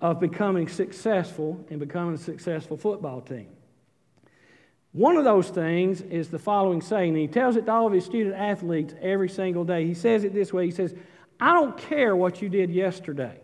of 0.01 0.19
becoming 0.19 0.67
successful 0.67 1.65
and 1.69 1.79
becoming 1.79 2.15
a 2.15 2.17
successful 2.17 2.77
football 2.77 3.21
team. 3.21 3.47
One 4.91 5.17
of 5.17 5.23
those 5.23 5.49
things 5.49 6.01
is 6.01 6.29
the 6.29 6.39
following 6.39 6.81
saying, 6.81 7.09
and 7.09 7.17
he 7.17 7.27
tells 7.27 7.57
it 7.57 7.65
to 7.65 7.71
all 7.71 7.87
of 7.87 7.93
his 7.93 8.05
student 8.05 8.35
athletes 8.35 8.93
every 9.01 9.27
single 9.27 9.65
day. 9.65 9.85
He 9.85 9.93
says 9.93 10.23
it 10.23 10.33
this 10.33 10.53
way 10.53 10.65
He 10.65 10.71
says, 10.71 10.93
I 11.39 11.53
don't 11.53 11.77
care 11.77 12.15
what 12.15 12.41
you 12.41 12.47
did 12.47 12.69
yesterday. 12.69 13.39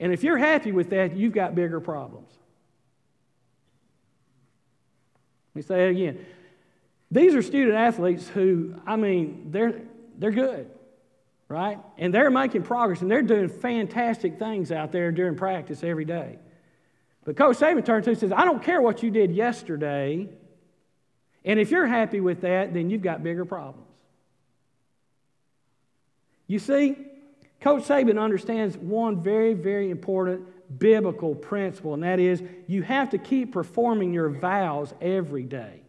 And 0.00 0.12
if 0.12 0.24
you're 0.24 0.38
happy 0.38 0.72
with 0.72 0.90
that, 0.90 1.16
you've 1.16 1.32
got 1.32 1.54
bigger 1.54 1.80
problems. 1.80 2.32
Let 5.54 5.56
me 5.56 5.62
say 5.62 5.86
it 5.86 5.90
again. 5.90 6.26
These 7.10 7.34
are 7.34 7.42
student 7.42 7.76
athletes 7.76 8.28
who, 8.28 8.76
I 8.86 8.96
mean, 8.96 9.48
they're, 9.50 9.82
they're 10.18 10.30
good, 10.30 10.70
right? 11.48 11.78
And 11.98 12.14
they're 12.14 12.30
making 12.30 12.62
progress 12.62 13.02
and 13.02 13.10
they're 13.10 13.22
doing 13.22 13.48
fantastic 13.48 14.38
things 14.38 14.70
out 14.70 14.92
there 14.92 15.10
during 15.10 15.36
practice 15.36 15.82
every 15.82 16.04
day. 16.04 16.38
But 17.24 17.36
Coach 17.36 17.58
Saban 17.58 17.84
turns 17.84 18.04
to 18.04 18.10
and 18.10 18.18
says, 18.18 18.32
I 18.32 18.44
don't 18.44 18.62
care 18.62 18.80
what 18.80 19.02
you 19.02 19.10
did 19.10 19.32
yesterday. 19.32 20.28
And 21.44 21.58
if 21.58 21.70
you're 21.70 21.86
happy 21.86 22.20
with 22.20 22.42
that, 22.42 22.72
then 22.72 22.90
you've 22.90 23.02
got 23.02 23.22
bigger 23.22 23.44
problems. 23.44 23.86
You 26.46 26.58
see, 26.58 26.96
Coach 27.60 27.84
Saban 27.84 28.20
understands 28.20 28.76
one 28.76 29.22
very, 29.22 29.54
very 29.54 29.90
important 29.90 30.46
biblical 30.78 31.34
principle, 31.34 31.94
and 31.94 32.02
that 32.02 32.20
is 32.20 32.42
you 32.66 32.82
have 32.82 33.10
to 33.10 33.18
keep 33.18 33.52
performing 33.52 34.12
your 34.12 34.28
vows 34.28 34.94
every 35.00 35.42
day. 35.42 35.79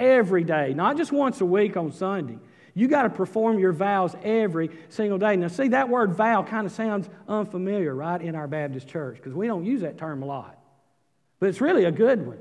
Every 0.00 0.44
day, 0.44 0.72
not 0.72 0.96
just 0.96 1.12
once 1.12 1.42
a 1.42 1.44
week 1.44 1.76
on 1.76 1.92
Sunday. 1.92 2.38
You 2.72 2.88
got 2.88 3.02
to 3.02 3.10
perform 3.10 3.58
your 3.58 3.72
vows 3.72 4.14
every 4.22 4.70
single 4.88 5.18
day. 5.18 5.36
Now, 5.36 5.48
see, 5.48 5.68
that 5.68 5.88
word 5.88 6.14
vow 6.14 6.42
kind 6.42 6.66
of 6.66 6.72
sounds 6.72 7.08
unfamiliar, 7.28 7.94
right, 7.94 8.20
in 8.20 8.34
our 8.34 8.46
Baptist 8.46 8.88
church, 8.88 9.16
because 9.16 9.34
we 9.34 9.46
don't 9.46 9.66
use 9.66 9.82
that 9.82 9.98
term 9.98 10.22
a 10.22 10.26
lot. 10.26 10.58
But 11.38 11.50
it's 11.50 11.60
really 11.60 11.84
a 11.84 11.92
good 11.92 12.26
one. 12.26 12.38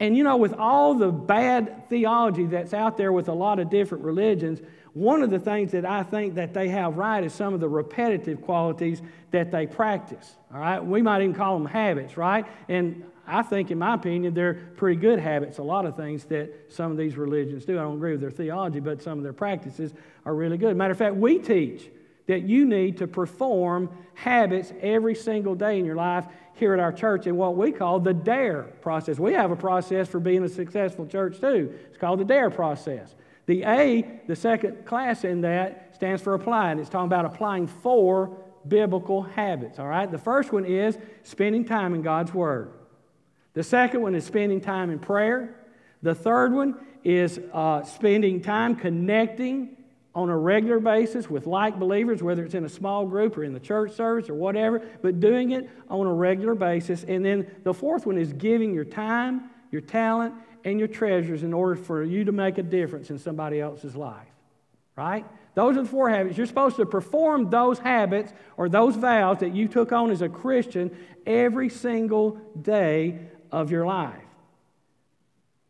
And 0.00 0.16
you 0.16 0.24
know, 0.24 0.36
with 0.36 0.54
all 0.54 0.94
the 0.94 1.12
bad 1.12 1.88
theology 1.88 2.46
that's 2.46 2.74
out 2.74 2.96
there 2.96 3.12
with 3.12 3.28
a 3.28 3.32
lot 3.32 3.60
of 3.60 3.70
different 3.70 4.02
religions, 4.02 4.60
one 4.94 5.22
of 5.22 5.30
the 5.30 5.38
things 5.38 5.70
that 5.72 5.84
I 5.84 6.02
think 6.02 6.34
that 6.34 6.52
they 6.52 6.68
have 6.68 6.96
right 6.96 7.22
is 7.22 7.32
some 7.32 7.54
of 7.54 7.60
the 7.60 7.68
repetitive 7.68 8.42
qualities 8.42 9.00
that 9.30 9.52
they 9.52 9.68
practice. 9.68 10.34
All 10.52 10.58
right, 10.58 10.84
we 10.84 11.02
might 11.02 11.22
even 11.22 11.34
call 11.34 11.56
them 11.56 11.66
habits, 11.66 12.16
right? 12.16 12.44
And 12.68 13.04
I 13.26 13.42
think, 13.42 13.70
in 13.70 13.78
my 13.78 13.94
opinion, 13.94 14.34
they're 14.34 14.54
pretty 14.76 15.00
good 15.00 15.18
habits. 15.18 15.58
A 15.58 15.62
lot 15.62 15.86
of 15.86 15.96
things 15.96 16.24
that 16.24 16.72
some 16.72 16.90
of 16.90 16.98
these 16.98 17.16
religions 17.16 17.64
do. 17.64 17.78
I 17.78 17.82
don't 17.82 17.96
agree 17.96 18.12
with 18.12 18.20
their 18.20 18.30
theology, 18.30 18.80
but 18.80 19.00
some 19.00 19.18
of 19.18 19.22
their 19.22 19.32
practices 19.32 19.94
are 20.24 20.34
really 20.34 20.58
good. 20.58 20.76
Matter 20.76 20.92
of 20.92 20.98
fact, 20.98 21.16
we 21.16 21.38
teach 21.38 21.88
that 22.26 22.42
you 22.42 22.64
need 22.64 22.98
to 22.98 23.06
perform 23.06 23.90
habits 24.14 24.72
every 24.80 25.14
single 25.14 25.54
day 25.54 25.78
in 25.78 25.84
your 25.84 25.96
life 25.96 26.26
here 26.54 26.74
at 26.74 26.80
our 26.80 26.92
church 26.92 27.26
in 27.26 27.36
what 27.36 27.56
we 27.56 27.72
call 27.72 28.00
the 28.00 28.14
DARE 28.14 28.64
process. 28.80 29.18
We 29.18 29.32
have 29.32 29.50
a 29.50 29.56
process 29.56 30.08
for 30.08 30.20
being 30.20 30.44
a 30.44 30.48
successful 30.48 31.06
church 31.06 31.40
too. 31.40 31.72
It's 31.88 31.98
called 31.98 32.20
the 32.20 32.24
DARE 32.24 32.50
process. 32.50 33.14
The 33.46 33.64
A, 33.64 34.20
the 34.26 34.36
second 34.36 34.84
class 34.84 35.24
in 35.24 35.40
that, 35.40 35.94
stands 35.96 36.22
for 36.22 36.34
applying. 36.34 36.78
It's 36.78 36.88
talking 36.88 37.06
about 37.06 37.24
applying 37.24 37.66
four 37.66 38.36
biblical 38.68 39.22
habits, 39.22 39.78
all 39.78 39.88
right? 39.88 40.10
The 40.10 40.18
first 40.18 40.52
one 40.52 40.64
is 40.64 40.96
spending 41.24 41.64
time 41.64 41.94
in 41.94 42.02
God's 42.02 42.32
Word. 42.32 42.72
The 43.54 43.62
second 43.62 44.02
one 44.02 44.14
is 44.14 44.24
spending 44.24 44.60
time 44.60 44.90
in 44.90 44.98
prayer. 44.98 45.54
The 46.02 46.14
third 46.14 46.52
one 46.52 46.76
is 47.04 47.40
uh, 47.52 47.82
spending 47.82 48.40
time 48.40 48.76
connecting 48.76 49.76
on 50.14 50.28
a 50.28 50.36
regular 50.36 50.78
basis 50.78 51.28
with 51.30 51.46
like 51.46 51.78
believers, 51.78 52.22
whether 52.22 52.44
it's 52.44 52.54
in 52.54 52.64
a 52.64 52.68
small 52.68 53.06
group 53.06 53.36
or 53.36 53.44
in 53.44 53.52
the 53.52 53.60
church 53.60 53.92
service 53.92 54.28
or 54.28 54.34
whatever, 54.34 54.82
but 55.00 55.20
doing 55.20 55.52
it 55.52 55.68
on 55.88 56.06
a 56.06 56.12
regular 56.12 56.54
basis. 56.54 57.04
And 57.04 57.24
then 57.24 57.50
the 57.64 57.72
fourth 57.72 58.04
one 58.04 58.18
is 58.18 58.32
giving 58.32 58.74
your 58.74 58.84
time, 58.84 59.50
your 59.70 59.80
talent, 59.80 60.34
and 60.64 60.78
your 60.78 60.88
treasures 60.88 61.42
in 61.42 61.52
order 61.52 61.76
for 61.76 62.04
you 62.04 62.24
to 62.24 62.32
make 62.32 62.58
a 62.58 62.62
difference 62.62 63.10
in 63.10 63.18
somebody 63.18 63.60
else's 63.60 63.96
life. 63.96 64.28
Right? 64.96 65.24
Those 65.54 65.76
are 65.76 65.82
the 65.82 65.88
four 65.88 66.10
habits. 66.10 66.36
You're 66.36 66.46
supposed 66.46 66.76
to 66.76 66.86
perform 66.86 67.48
those 67.48 67.78
habits 67.78 68.32
or 68.56 68.68
those 68.68 68.96
vows 68.96 69.38
that 69.38 69.54
you 69.54 69.68
took 69.68 69.92
on 69.92 70.10
as 70.10 70.20
a 70.20 70.28
Christian 70.28 70.94
every 71.26 71.70
single 71.70 72.32
day 72.60 73.18
of 73.52 73.70
your 73.70 73.86
life. 73.86 74.24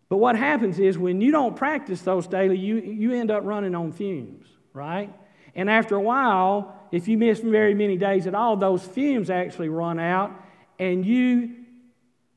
But 0.09 0.19
what 0.19 0.37
happens 0.37 0.79
is 0.79 0.97
when 0.97 1.21
you 1.21 1.33
don't 1.33 1.57
practice 1.57 2.03
those 2.03 2.27
daily, 2.27 2.57
you, 2.57 2.77
you 2.77 3.13
end 3.13 3.31
up 3.31 3.45
running 3.45 3.75
on 3.75 3.93
fumes, 3.93 4.47
right? 4.73 5.13
And 5.55 5.69
after 5.69 5.97
a 5.97 6.01
while, 6.01 6.79
if 6.93 7.09
you 7.09 7.19
miss 7.19 7.41
very 7.41 7.75
many 7.75 7.97
days 7.97 8.27
at 8.27 8.35
all, 8.35 8.57
those 8.57 8.83
fumes 8.83 9.31
actually 9.31 9.69
run 9.69 9.99
out 9.99 10.31
and 10.79 11.05
you 11.05 11.57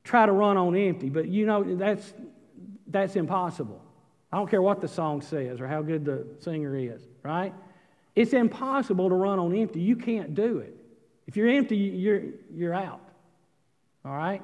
try 0.04 0.26
to 0.26 0.32
run 0.32 0.58
on 0.58 0.76
empty. 0.76 1.10
But 1.10 1.28
you 1.28 1.46
know, 1.46 1.76
that's, 1.76 2.14
that's 2.88 3.16
impossible. 3.16 3.82
I 4.32 4.38
don't 4.38 4.50
care 4.50 4.62
what 4.62 4.82
the 4.82 4.88
song 4.88 5.22
says 5.22 5.62
or 5.62 5.68
how 5.68 5.82
good 5.82 6.06
the 6.06 6.28
singer 6.40 6.76
is, 6.76 7.02
right? 7.24 7.54
It's 8.16 8.34
impossible 8.34 9.10
to 9.10 9.16
run 9.16 9.40
on 9.40 9.54
empty. 9.56 9.82
You 9.82 9.98
can't 9.98 10.34
do 10.34 10.60
it. 10.60 10.76
If 11.28 11.36
you're 11.36 11.50
empty, 11.50 11.78
you're, 11.78 12.22
you're 12.54 12.74
out. 12.74 13.02
All 14.06 14.16
right? 14.16 14.42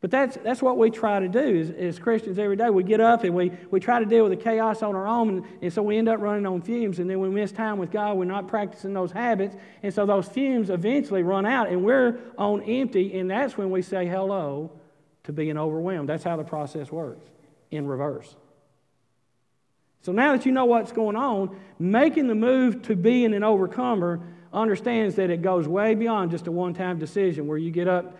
But 0.00 0.10
that's, 0.10 0.38
that's 0.38 0.62
what 0.62 0.78
we 0.78 0.90
try 0.90 1.20
to 1.20 1.28
do 1.28 1.60
as, 1.60 1.70
as 1.70 1.98
Christians 1.98 2.38
every 2.38 2.56
day. 2.56 2.70
We 2.70 2.82
get 2.82 3.00
up 3.00 3.22
and 3.24 3.34
we, 3.34 3.52
we 3.70 3.80
try 3.80 3.98
to 3.98 4.06
deal 4.06 4.24
with 4.24 4.38
the 4.38 4.42
chaos 4.42 4.82
on 4.82 4.94
our 4.94 5.06
own, 5.06 5.28
and, 5.28 5.46
and 5.60 5.72
so 5.72 5.82
we 5.82 5.98
end 5.98 6.08
up 6.08 6.20
running 6.20 6.46
on 6.46 6.62
fumes. 6.62 6.98
And 7.00 7.10
then 7.10 7.20
we 7.20 7.28
miss 7.28 7.52
time 7.52 7.76
with 7.76 7.90
God. 7.90 8.16
We're 8.16 8.24
not 8.24 8.48
practicing 8.48 8.94
those 8.94 9.12
habits. 9.12 9.56
And 9.82 9.92
so 9.92 10.06
those 10.06 10.26
fumes 10.26 10.70
eventually 10.70 11.22
run 11.22 11.44
out, 11.44 11.68
and 11.68 11.84
we're 11.84 12.18
on 12.38 12.62
empty. 12.62 13.18
And 13.18 13.30
that's 13.30 13.58
when 13.58 13.70
we 13.70 13.82
say 13.82 14.06
hello 14.06 14.70
to 15.24 15.32
being 15.32 15.58
overwhelmed. 15.58 16.08
That's 16.08 16.24
how 16.24 16.36
the 16.36 16.44
process 16.44 16.90
works 16.90 17.26
in 17.70 17.86
reverse. 17.86 18.34
So 20.00 20.12
now 20.12 20.34
that 20.34 20.46
you 20.46 20.52
know 20.52 20.64
what's 20.64 20.92
going 20.92 21.16
on, 21.16 21.60
making 21.78 22.28
the 22.28 22.34
move 22.34 22.80
to 22.82 22.96
being 22.96 23.34
an 23.34 23.44
overcomer 23.44 24.20
understands 24.50 25.16
that 25.16 25.28
it 25.28 25.42
goes 25.42 25.68
way 25.68 25.94
beyond 25.94 26.30
just 26.30 26.46
a 26.46 26.50
one 26.50 26.72
time 26.72 26.98
decision 26.98 27.46
where 27.46 27.58
you 27.58 27.70
get 27.70 27.86
up 27.86 28.16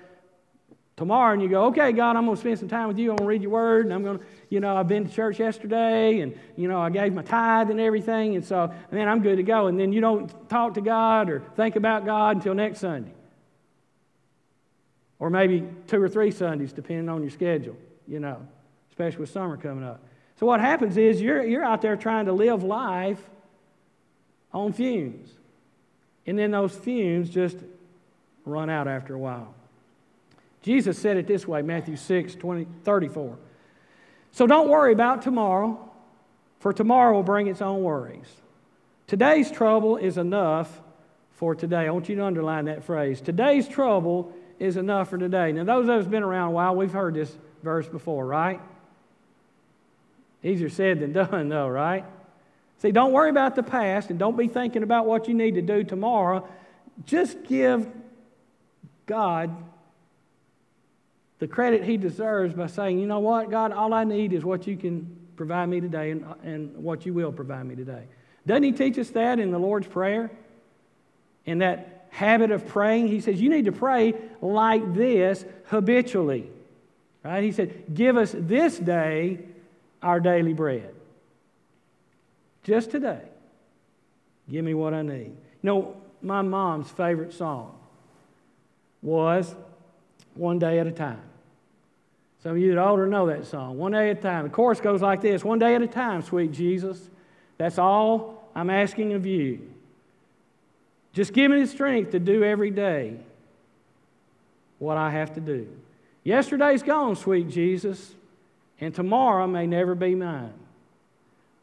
tomorrow 1.00 1.32
and 1.32 1.40
you 1.42 1.48
go, 1.48 1.64
okay, 1.68 1.92
God, 1.92 2.14
I'm 2.14 2.26
going 2.26 2.36
to 2.36 2.40
spend 2.40 2.58
some 2.58 2.68
time 2.68 2.86
with 2.86 2.98
you. 2.98 3.10
I'm 3.10 3.16
going 3.16 3.26
to 3.26 3.30
read 3.30 3.40
your 3.40 3.52
word. 3.52 3.86
And 3.86 3.94
I'm 3.94 4.04
going 4.04 4.18
to, 4.18 4.24
you 4.50 4.60
know, 4.60 4.76
I've 4.76 4.86
been 4.86 5.06
to 5.06 5.10
church 5.10 5.38
yesterday 5.38 6.20
and, 6.20 6.38
you 6.56 6.68
know, 6.68 6.78
I 6.78 6.90
gave 6.90 7.14
my 7.14 7.22
tithe 7.22 7.70
and 7.70 7.80
everything. 7.80 8.36
And 8.36 8.44
so, 8.44 8.70
man, 8.92 9.08
I'm 9.08 9.22
good 9.22 9.36
to 9.36 9.42
go. 9.42 9.68
And 9.68 9.80
then 9.80 9.94
you 9.94 10.02
don't 10.02 10.30
talk 10.50 10.74
to 10.74 10.82
God 10.82 11.30
or 11.30 11.40
think 11.56 11.76
about 11.76 12.04
God 12.04 12.36
until 12.36 12.52
next 12.52 12.80
Sunday. 12.80 13.14
Or 15.18 15.30
maybe 15.30 15.66
two 15.86 16.02
or 16.02 16.08
three 16.10 16.32
Sundays, 16.32 16.74
depending 16.74 17.08
on 17.08 17.22
your 17.22 17.30
schedule, 17.30 17.78
you 18.06 18.20
know, 18.20 18.46
especially 18.90 19.20
with 19.20 19.30
summer 19.30 19.56
coming 19.56 19.84
up. 19.84 20.02
So 20.38 20.44
what 20.44 20.60
happens 20.60 20.98
is 20.98 21.18
you're, 21.18 21.42
you're 21.42 21.64
out 21.64 21.80
there 21.80 21.96
trying 21.96 22.26
to 22.26 22.32
live 22.34 22.62
life 22.62 23.22
on 24.52 24.74
fumes. 24.74 25.30
And 26.26 26.38
then 26.38 26.50
those 26.50 26.74
fumes 26.74 27.30
just 27.30 27.56
run 28.44 28.68
out 28.68 28.86
after 28.86 29.14
a 29.14 29.18
while. 29.18 29.54
Jesus 30.62 30.98
said 30.98 31.16
it 31.16 31.26
this 31.26 31.46
way 31.46 31.62
Matthew 31.62 31.96
6 31.96 32.34
20, 32.34 32.66
34. 32.84 33.38
So 34.32 34.46
don't 34.46 34.68
worry 34.68 34.92
about 34.92 35.22
tomorrow, 35.22 35.90
for 36.60 36.72
tomorrow 36.72 37.14
will 37.14 37.22
bring 37.22 37.46
its 37.46 37.62
own 37.62 37.82
worries. 37.82 38.28
Today's 39.06 39.50
trouble 39.50 39.96
is 39.96 40.18
enough 40.18 40.80
for 41.32 41.54
today. 41.54 41.88
I 41.88 41.90
want 41.90 42.08
you 42.08 42.16
to 42.16 42.24
underline 42.24 42.66
that 42.66 42.84
phrase. 42.84 43.20
Today's 43.20 43.66
trouble 43.66 44.32
is 44.58 44.76
enough 44.76 45.08
for 45.08 45.18
today. 45.18 45.52
Now, 45.52 45.64
those 45.64 45.84
of 45.84 45.90
us 45.90 46.06
been 46.06 46.22
around 46.22 46.48
a 46.48 46.52
while, 46.52 46.76
we've 46.76 46.92
heard 46.92 47.14
this 47.14 47.34
verse 47.62 47.88
before, 47.88 48.26
right? 48.26 48.60
Easier 50.44 50.68
said 50.68 51.00
than 51.00 51.12
done, 51.14 51.48
though, 51.48 51.68
right? 51.68 52.04
See, 52.78 52.92
don't 52.92 53.12
worry 53.12 53.30
about 53.30 53.56
the 53.56 53.62
past 53.62 54.10
and 54.10 54.18
don't 54.18 54.36
be 54.36 54.48
thinking 54.48 54.82
about 54.82 55.06
what 55.06 55.28
you 55.28 55.34
need 55.34 55.54
to 55.54 55.62
do 55.62 55.82
tomorrow. 55.82 56.48
Just 57.04 57.42
give 57.44 57.90
God 59.06 59.50
the 61.40 61.48
credit 61.48 61.82
he 61.82 61.96
deserves 61.96 62.54
by 62.54 62.68
saying, 62.68 63.00
you 63.00 63.06
know 63.06 63.18
what, 63.18 63.50
God, 63.50 63.72
all 63.72 63.92
I 63.92 64.04
need 64.04 64.32
is 64.32 64.44
what 64.44 64.66
you 64.66 64.76
can 64.76 65.16
provide 65.36 65.66
me 65.66 65.80
today 65.80 66.10
and, 66.10 66.24
and 66.44 66.76
what 66.76 67.06
you 67.06 67.14
will 67.14 67.32
provide 67.32 67.64
me 67.64 67.74
today. 67.74 68.04
Doesn't 68.46 68.62
he 68.62 68.72
teach 68.72 68.98
us 68.98 69.10
that 69.10 69.38
in 69.38 69.50
the 69.50 69.58
Lord's 69.58 69.86
Prayer? 69.86 70.30
In 71.46 71.58
that 71.58 72.06
habit 72.10 72.50
of 72.50 72.66
praying, 72.68 73.08
he 73.08 73.20
says, 73.20 73.40
you 73.40 73.48
need 73.48 73.64
to 73.64 73.72
pray 73.72 74.14
like 74.42 74.94
this 74.94 75.44
habitually. 75.64 76.50
Right? 77.24 77.42
He 77.42 77.52
said, 77.52 77.94
give 77.94 78.18
us 78.18 78.34
this 78.36 78.78
day 78.78 79.40
our 80.02 80.20
daily 80.20 80.52
bread. 80.52 80.94
Just 82.64 82.90
today. 82.90 83.22
Give 84.50 84.64
me 84.64 84.74
what 84.74 84.92
I 84.92 85.00
need. 85.00 85.28
You 85.28 85.36
know, 85.62 85.96
my 86.20 86.42
mom's 86.42 86.90
favorite 86.90 87.32
song 87.32 87.74
was 89.00 89.54
One 90.34 90.58
Day 90.58 90.78
at 90.78 90.86
a 90.86 90.92
Time. 90.92 91.22
Some 92.42 92.52
of 92.52 92.58
you 92.58 92.74
that 92.74 92.82
older 92.82 93.06
know 93.06 93.26
that 93.26 93.46
song. 93.46 93.76
One 93.76 93.92
day 93.92 94.10
at 94.10 94.18
a 94.18 94.20
time. 94.20 94.44
The 94.44 94.50
chorus 94.50 94.80
goes 94.80 95.02
like 95.02 95.20
this 95.20 95.44
One 95.44 95.58
day 95.58 95.74
at 95.74 95.82
a 95.82 95.86
time, 95.86 96.22
sweet 96.22 96.52
Jesus. 96.52 97.10
That's 97.58 97.78
all 97.78 98.48
I'm 98.54 98.70
asking 98.70 99.12
of 99.12 99.26
you. 99.26 99.70
Just 101.12 101.32
give 101.32 101.50
me 101.50 101.60
the 101.60 101.66
strength 101.66 102.12
to 102.12 102.18
do 102.18 102.44
every 102.44 102.70
day 102.70 103.16
what 104.78 104.96
I 104.96 105.10
have 105.10 105.34
to 105.34 105.40
do. 105.40 105.68
Yesterday's 106.24 106.82
gone, 106.82 107.16
sweet 107.16 107.48
Jesus, 107.48 108.14
and 108.80 108.94
tomorrow 108.94 109.46
may 109.46 109.66
never 109.66 109.94
be 109.94 110.14
mine. 110.14 110.54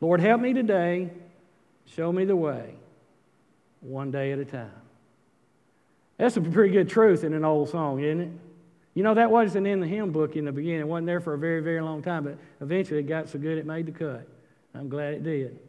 Lord, 0.01 0.19
help 0.19 0.41
me 0.41 0.53
today. 0.53 1.09
Show 1.87 2.11
me 2.11 2.25
the 2.25 2.35
way, 2.35 2.75
one 3.81 4.11
day 4.11 4.33
at 4.33 4.39
a 4.39 4.45
time. 4.45 4.69
That's 6.17 6.35
a 6.37 6.41
pretty 6.41 6.73
good 6.73 6.89
truth 6.89 7.23
in 7.23 7.33
an 7.33 7.45
old 7.45 7.69
song, 7.69 8.03
isn't 8.03 8.21
it? 8.21 8.31
You 8.97 9.03
know, 9.03 9.13
that 9.13 9.29
wasn't 9.29 9.67
in 9.67 9.79
the 9.79 9.85
hymn 9.85 10.11
book 10.11 10.35
in 10.35 10.45
the 10.45 10.51
beginning. 10.51 10.79
It 10.79 10.87
wasn't 10.87 11.05
there 11.05 11.21
for 11.21 11.35
a 11.35 11.37
very, 11.37 11.61
very 11.61 11.81
long 11.81 12.01
time, 12.01 12.23
but 12.23 12.35
eventually 12.61 12.99
it 12.99 13.03
got 13.03 13.29
so 13.29 13.37
good 13.37 13.59
it 13.59 13.65
made 13.67 13.85
the 13.85 13.91
cut. 13.91 14.27
I'm 14.73 14.89
glad 14.89 15.13
it 15.13 15.23
did. 15.23 15.59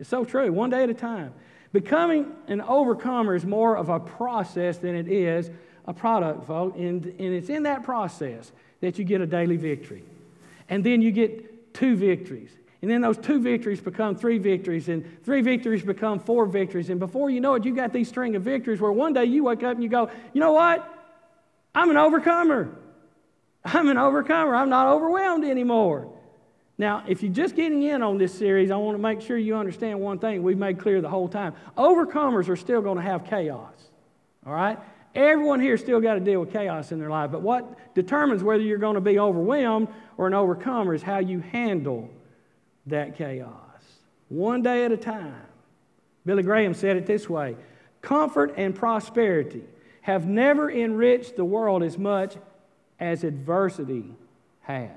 It's 0.00 0.08
so 0.08 0.24
true, 0.24 0.52
one 0.52 0.68
day 0.68 0.82
at 0.82 0.90
a 0.90 0.94
time. 0.94 1.32
Becoming 1.72 2.32
an 2.48 2.60
overcomer 2.60 3.36
is 3.36 3.44
more 3.44 3.76
of 3.76 3.90
a 3.90 4.00
process 4.00 4.78
than 4.78 4.96
it 4.96 5.06
is 5.06 5.52
a 5.86 5.94
product, 5.94 6.48
folks. 6.48 6.76
And, 6.76 7.04
and 7.04 7.32
it's 7.32 7.48
in 7.48 7.62
that 7.62 7.84
process 7.84 8.50
that 8.80 8.98
you 8.98 9.04
get 9.04 9.20
a 9.20 9.26
daily 9.26 9.56
victory. 9.56 10.02
And 10.68 10.82
then 10.82 11.00
you 11.00 11.12
get 11.12 11.72
two 11.74 11.94
victories. 11.94 12.50
And 12.82 12.90
then 12.90 13.02
those 13.02 13.18
two 13.18 13.40
victories 13.40 13.80
become 13.80 14.16
three 14.16 14.38
victories, 14.38 14.88
and 14.88 15.04
three 15.22 15.42
victories 15.42 15.84
become 15.84 16.18
four 16.18 16.44
victories. 16.44 16.90
And 16.90 16.98
before 16.98 17.30
you 17.30 17.40
know 17.40 17.54
it, 17.54 17.64
you 17.64 17.72
got 17.72 17.92
these 17.92 18.08
string 18.08 18.34
of 18.34 18.42
victories 18.42 18.80
where 18.80 18.90
one 18.90 19.12
day 19.12 19.26
you 19.26 19.44
wake 19.44 19.62
up 19.62 19.74
and 19.74 19.82
you 19.84 19.88
go, 19.88 20.10
you 20.32 20.40
know 20.40 20.54
what? 20.54 20.96
I'm 21.78 21.90
an 21.90 21.96
overcomer. 21.96 22.76
I'm 23.64 23.88
an 23.88 23.98
overcomer. 23.98 24.52
I'm 24.56 24.68
not 24.68 24.88
overwhelmed 24.88 25.44
anymore. 25.44 26.12
Now, 26.76 27.04
if 27.06 27.22
you're 27.22 27.32
just 27.32 27.54
getting 27.54 27.84
in 27.84 28.02
on 28.02 28.18
this 28.18 28.36
series, 28.36 28.72
I 28.72 28.76
want 28.76 28.96
to 28.96 29.02
make 29.02 29.20
sure 29.20 29.38
you 29.38 29.54
understand 29.54 30.00
one 30.00 30.18
thing 30.18 30.42
we've 30.42 30.58
made 30.58 30.80
clear 30.80 31.00
the 31.00 31.08
whole 31.08 31.28
time. 31.28 31.54
Overcomers 31.76 32.48
are 32.48 32.56
still 32.56 32.82
going 32.82 32.96
to 32.96 33.02
have 33.02 33.24
chaos. 33.24 33.74
All 34.44 34.52
right? 34.52 34.76
Everyone 35.14 35.60
here 35.60 35.76
still 35.76 36.00
got 36.00 36.14
to 36.14 36.20
deal 36.20 36.40
with 36.40 36.52
chaos 36.52 36.90
in 36.90 36.98
their 36.98 37.10
life. 37.10 37.30
But 37.30 37.42
what 37.42 37.94
determines 37.94 38.42
whether 38.42 38.62
you're 38.62 38.78
going 38.78 38.96
to 38.96 39.00
be 39.00 39.20
overwhelmed 39.20 39.86
or 40.16 40.26
an 40.26 40.34
overcomer 40.34 40.94
is 40.94 41.02
how 41.02 41.18
you 41.18 41.38
handle 41.38 42.10
that 42.86 43.16
chaos. 43.16 43.52
One 44.30 44.62
day 44.62 44.84
at 44.84 44.90
a 44.90 44.96
time. 44.96 45.46
Billy 46.26 46.42
Graham 46.42 46.74
said 46.74 46.96
it 46.96 47.06
this 47.06 47.30
way 47.30 47.54
Comfort 48.02 48.54
and 48.56 48.74
prosperity 48.74 49.62
have 50.08 50.26
never 50.26 50.70
enriched 50.70 51.36
the 51.36 51.44
world 51.44 51.82
as 51.82 51.98
much 51.98 52.34
as 52.98 53.24
adversity 53.24 54.06
has. 54.62 54.88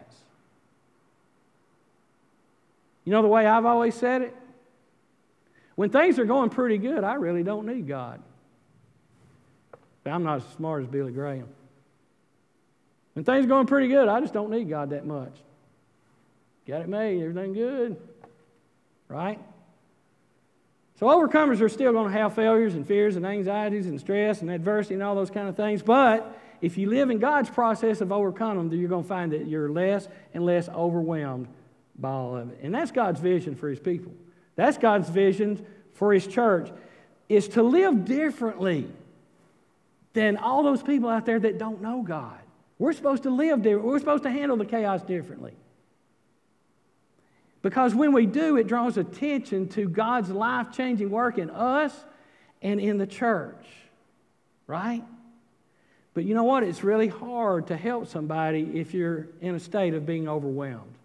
You 3.03 3.11
know 3.11 3.21
the 3.21 3.27
way 3.27 3.45
I've 3.45 3.65
always 3.65 3.93
said 3.93 4.21
it? 4.21 4.33
When 5.75 5.89
things 5.89 6.17
are 6.17 6.23
going 6.23 6.49
pretty 6.49 6.77
good, 6.77 7.03
I 7.03 7.15
really 7.15 7.43
don't 7.43 7.67
need 7.67 7.89
God. 7.89 8.21
I'm 10.05 10.23
not 10.23 10.37
as 10.37 10.45
smart 10.55 10.83
as 10.83 10.87
Billy 10.87 11.11
Graham. 11.11 11.49
When 13.11 13.25
things 13.25 13.43
are 13.43 13.49
going 13.49 13.67
pretty 13.67 13.89
good, 13.89 14.07
I 14.07 14.21
just 14.21 14.33
don't 14.33 14.49
need 14.49 14.69
God 14.69 14.91
that 14.91 15.05
much. 15.05 15.33
Got 16.65 16.83
it 16.83 16.87
made, 16.87 17.21
everything 17.21 17.51
good. 17.51 17.97
Right? 19.09 19.41
So 21.01 21.07
overcomers 21.07 21.61
are 21.61 21.69
still 21.69 21.91
going 21.93 22.13
to 22.13 22.17
have 22.19 22.35
failures 22.35 22.75
and 22.75 22.87
fears 22.87 23.15
and 23.15 23.25
anxieties 23.25 23.87
and 23.87 23.99
stress 23.99 24.41
and 24.41 24.51
adversity 24.51 24.93
and 24.93 25.01
all 25.01 25.15
those 25.15 25.31
kind 25.31 25.49
of 25.49 25.57
things. 25.57 25.81
But 25.81 26.39
if 26.61 26.77
you 26.77 26.91
live 26.91 27.09
in 27.09 27.17
God's 27.17 27.49
process 27.49 28.01
of 28.01 28.11
overcoming 28.11 28.69
them, 28.69 28.79
you're 28.79 28.87
going 28.87 29.01
to 29.01 29.09
find 29.09 29.31
that 29.31 29.47
you're 29.47 29.71
less 29.71 30.07
and 30.35 30.45
less 30.45 30.69
overwhelmed 30.69 31.47
by 31.97 32.11
all 32.11 32.37
of 32.37 32.51
it. 32.51 32.59
And 32.61 32.71
that's 32.71 32.91
God's 32.91 33.19
vision 33.19 33.55
for 33.55 33.67
his 33.67 33.79
people. 33.79 34.11
That's 34.55 34.77
God's 34.77 35.09
vision 35.09 35.65
for 35.93 36.13
his 36.13 36.27
church 36.27 36.69
is 37.27 37.47
to 37.47 37.63
live 37.63 38.05
differently 38.05 38.87
than 40.13 40.37
all 40.37 40.61
those 40.61 40.83
people 40.83 41.09
out 41.09 41.25
there 41.25 41.39
that 41.39 41.57
don't 41.57 41.81
know 41.81 42.03
God. 42.03 42.37
We're 42.77 42.93
supposed 42.93 43.23
to 43.23 43.31
live 43.31 43.63
different. 43.63 43.87
We're 43.87 43.97
supposed 43.97 44.21
to 44.23 44.29
handle 44.29 44.55
the 44.55 44.65
chaos 44.65 45.01
differently. 45.01 45.53
Because 47.61 47.93
when 47.93 48.11
we 48.11 48.25
do, 48.25 48.57
it 48.57 48.67
draws 48.67 48.97
attention 48.97 49.67
to 49.69 49.87
God's 49.87 50.29
life 50.29 50.71
changing 50.71 51.11
work 51.11 51.37
in 51.37 51.49
us 51.49 51.93
and 52.61 52.79
in 52.79 52.97
the 52.97 53.07
church, 53.07 53.65
right? 54.65 55.03
But 56.13 56.25
you 56.25 56.33
know 56.33 56.43
what? 56.43 56.63
It's 56.63 56.83
really 56.83 57.07
hard 57.07 57.67
to 57.67 57.77
help 57.77 58.07
somebody 58.07 58.79
if 58.79 58.93
you're 58.93 59.27
in 59.41 59.55
a 59.55 59.59
state 59.59 59.93
of 59.93 60.05
being 60.05 60.27
overwhelmed. 60.27 60.95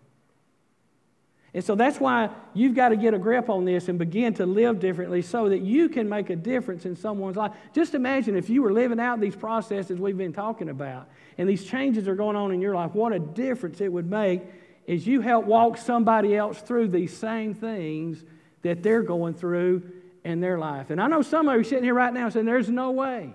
And 1.55 1.64
so 1.64 1.75
that's 1.75 1.99
why 1.99 2.29
you've 2.53 2.75
got 2.75 2.90
to 2.90 2.97
get 2.97 3.14
a 3.14 3.19
grip 3.19 3.49
on 3.49 3.64
this 3.64 3.88
and 3.88 3.99
begin 3.99 4.35
to 4.35 4.45
live 4.45 4.79
differently 4.79 5.23
so 5.23 5.49
that 5.49 5.62
you 5.62 5.88
can 5.88 6.07
make 6.07 6.29
a 6.29 6.37
difference 6.37 6.85
in 6.85 6.97
someone's 6.97 7.37
life. 7.37 7.53
Just 7.73 7.95
imagine 7.95 8.37
if 8.37 8.51
you 8.51 8.62
were 8.62 8.73
living 8.73 9.01
out 9.01 9.21
these 9.21 9.37
processes 9.37 9.99
we've 9.99 10.19
been 10.19 10.35
talking 10.35 10.69
about 10.69 11.09
and 11.38 11.49
these 11.49 11.64
changes 11.64 12.09
are 12.09 12.14
going 12.14 12.37
on 12.37 12.53
in 12.53 12.61
your 12.61 12.75
life, 12.75 12.95
what 12.95 13.14
a 13.14 13.19
difference 13.19 13.81
it 13.81 13.90
would 13.90 14.11
make 14.11 14.42
is 14.87 15.07
you 15.07 15.20
help 15.20 15.46
walk 15.46 15.77
somebody 15.77 16.37
else 16.37 16.61
through 16.61 16.88
these 16.88 17.16
same 17.16 17.55
things 17.55 18.25
that 18.62 18.83
they're 18.83 19.03
going 19.03 19.35
through 19.35 19.83
in 20.25 20.40
their 20.40 20.59
life. 20.59 20.90
And 20.90 21.01
I 21.01 21.07
know 21.07 21.22
some 21.22 21.49
of 21.49 21.57
you 21.57 21.64
sitting 21.64 21.85
here 21.85 21.94
right 21.94 22.12
now 22.12 22.29
saying, 22.29 22.46
There's 22.46 22.68
no 22.68 22.92
way. 22.92 23.35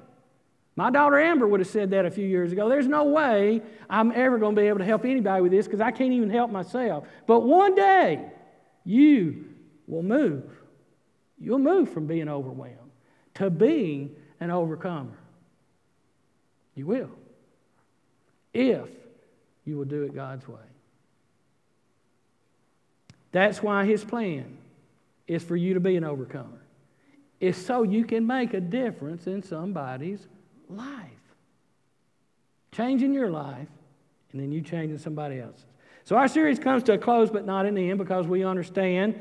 My 0.76 0.90
daughter 0.90 1.20
Amber 1.20 1.48
would 1.48 1.60
have 1.60 1.70
said 1.70 1.92
that 1.92 2.06
a 2.06 2.12
few 2.12 2.26
years 2.26 2.52
ago. 2.52 2.70
There's 2.70 2.88
no 2.88 3.04
way 3.04 3.62
I'm 3.90 4.12
ever 4.14 4.38
going 4.38 4.56
to 4.56 4.62
be 4.62 4.68
able 4.68 4.80
to 4.80 4.86
help 4.86 5.04
anybody 5.04 5.42
with 5.42 5.52
this 5.52 5.66
because 5.66 5.82
I 5.82 5.92
can't 5.92 6.14
even 6.14 6.30
help 6.30 6.50
myself. 6.50 7.06
But 7.28 7.42
one 7.42 7.76
day, 7.76 8.26
you 8.86 9.46
will 9.88 10.04
move. 10.04 10.50
You'll 11.40 11.60
move 11.60 11.92
from 11.92 12.08
being 12.08 12.30
overwhelmed 12.30 12.78
to 13.36 13.50
being 13.50 14.16
an 14.40 14.50
overcomer. 14.50 15.18
You 16.76 16.86
will. 16.86 17.12
If 18.54 18.90
you 19.66 19.78
will 19.78 19.86
do 19.86 20.04
it 20.04 20.16
God's 20.16 20.48
way. 20.48 20.71
That's 23.32 23.64
why 23.64 23.86
his 23.86 24.04
plan 24.04 24.58
is 25.28 25.44
for 25.44 25.56
you 25.56 25.74
to 25.74 25.80
be 25.80 25.96
an 25.96 26.04
overcomer. 26.04 26.62
It's 27.40 27.58
so 27.58 27.84
you 27.84 28.04
can 28.04 28.28
make 28.28 28.54
a 28.54 28.60
difference 28.60 29.28
in 29.28 29.42
somebody's 29.42 30.28
life. 30.70 31.08
Changing 32.72 33.14
your 33.14 33.30
life, 33.30 33.68
and 34.32 34.42
then 34.42 34.52
you 34.52 34.62
changing 34.62 34.98
somebody 34.98 35.40
else's. 35.40 35.66
So 36.04 36.16
our 36.16 36.28
series 36.28 36.60
comes 36.60 36.84
to 36.84 36.94
a 36.94 36.98
close, 36.98 37.30
but 37.30 37.46
not 37.46 37.66
an 37.66 37.78
end, 37.78 37.98
because 37.98 38.28
we 38.28 38.44
understand 38.44 39.20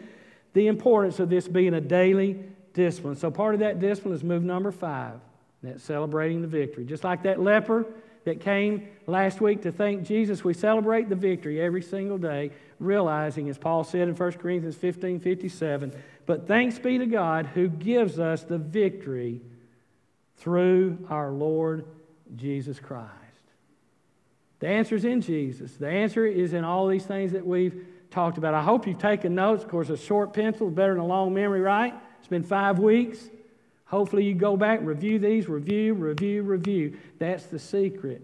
the 0.52 0.66
importance 0.66 1.20
of 1.20 1.30
this 1.30 1.46
being 1.46 1.74
a 1.74 1.80
daily 1.80 2.42
discipline. 2.74 3.16
So 3.16 3.30
part 3.30 3.54
of 3.54 3.60
that 3.60 3.80
discipline 3.80 4.14
is 4.14 4.24
move 4.24 4.42
number 4.42 4.72
five, 4.72 5.20
that's 5.62 5.82
celebrating 5.82 6.42
the 6.42 6.48
victory. 6.48 6.84
Just 6.84 7.04
like 7.04 7.22
that 7.24 7.40
leper 7.40 7.86
that 8.24 8.40
came 8.40 8.88
last 9.06 9.40
week 9.40 9.62
to 9.62 9.72
thank 9.72 10.04
Jesus, 10.04 10.44
we 10.44 10.54
celebrate 10.54 11.08
the 11.08 11.16
victory 11.16 11.60
every 11.60 11.82
single 11.82 12.18
day, 12.18 12.50
realizing, 12.80 13.48
as 13.48 13.58
Paul 13.58 13.84
said 13.84 14.08
in 14.08 14.16
1 14.16 14.32
Corinthians 14.32 14.74
15 14.74 15.20
57, 15.20 15.92
but 16.26 16.48
thanks 16.48 16.78
be 16.78 16.98
to 16.98 17.06
God 17.06 17.46
who 17.46 17.68
gives 17.68 18.18
us 18.18 18.42
the 18.42 18.58
victory 18.58 19.40
through 20.38 21.06
our 21.08 21.30
Lord 21.30 21.84
Jesus 22.34 22.80
Christ. 22.80 23.10
The 24.60 24.68
answer 24.68 24.94
is 24.94 25.04
in 25.04 25.20
Jesus. 25.20 25.72
The 25.72 25.88
answer 25.88 26.26
is 26.26 26.52
in 26.52 26.64
all 26.64 26.86
these 26.86 27.04
things 27.04 27.32
that 27.32 27.46
we've 27.46 27.86
talked 28.10 28.38
about. 28.38 28.54
I 28.54 28.62
hope 28.62 28.86
you've 28.86 28.98
taken 28.98 29.34
notes. 29.34 29.62
Of 29.62 29.70
course, 29.70 29.88
a 29.90 29.96
short 29.96 30.32
pencil 30.32 30.68
is 30.68 30.74
better 30.74 30.94
than 30.94 31.00
a 31.00 31.06
long 31.06 31.32
memory, 31.32 31.60
right? 31.60 31.94
It's 32.18 32.28
been 32.28 32.42
five 32.42 32.78
weeks. 32.78 33.18
Hopefully, 33.86 34.24
you 34.24 34.34
go 34.34 34.56
back, 34.56 34.80
review 34.82 35.18
these, 35.18 35.48
review, 35.48 35.94
review, 35.94 36.42
review. 36.42 36.98
That's 37.18 37.46
the 37.46 37.58
secret 37.58 38.22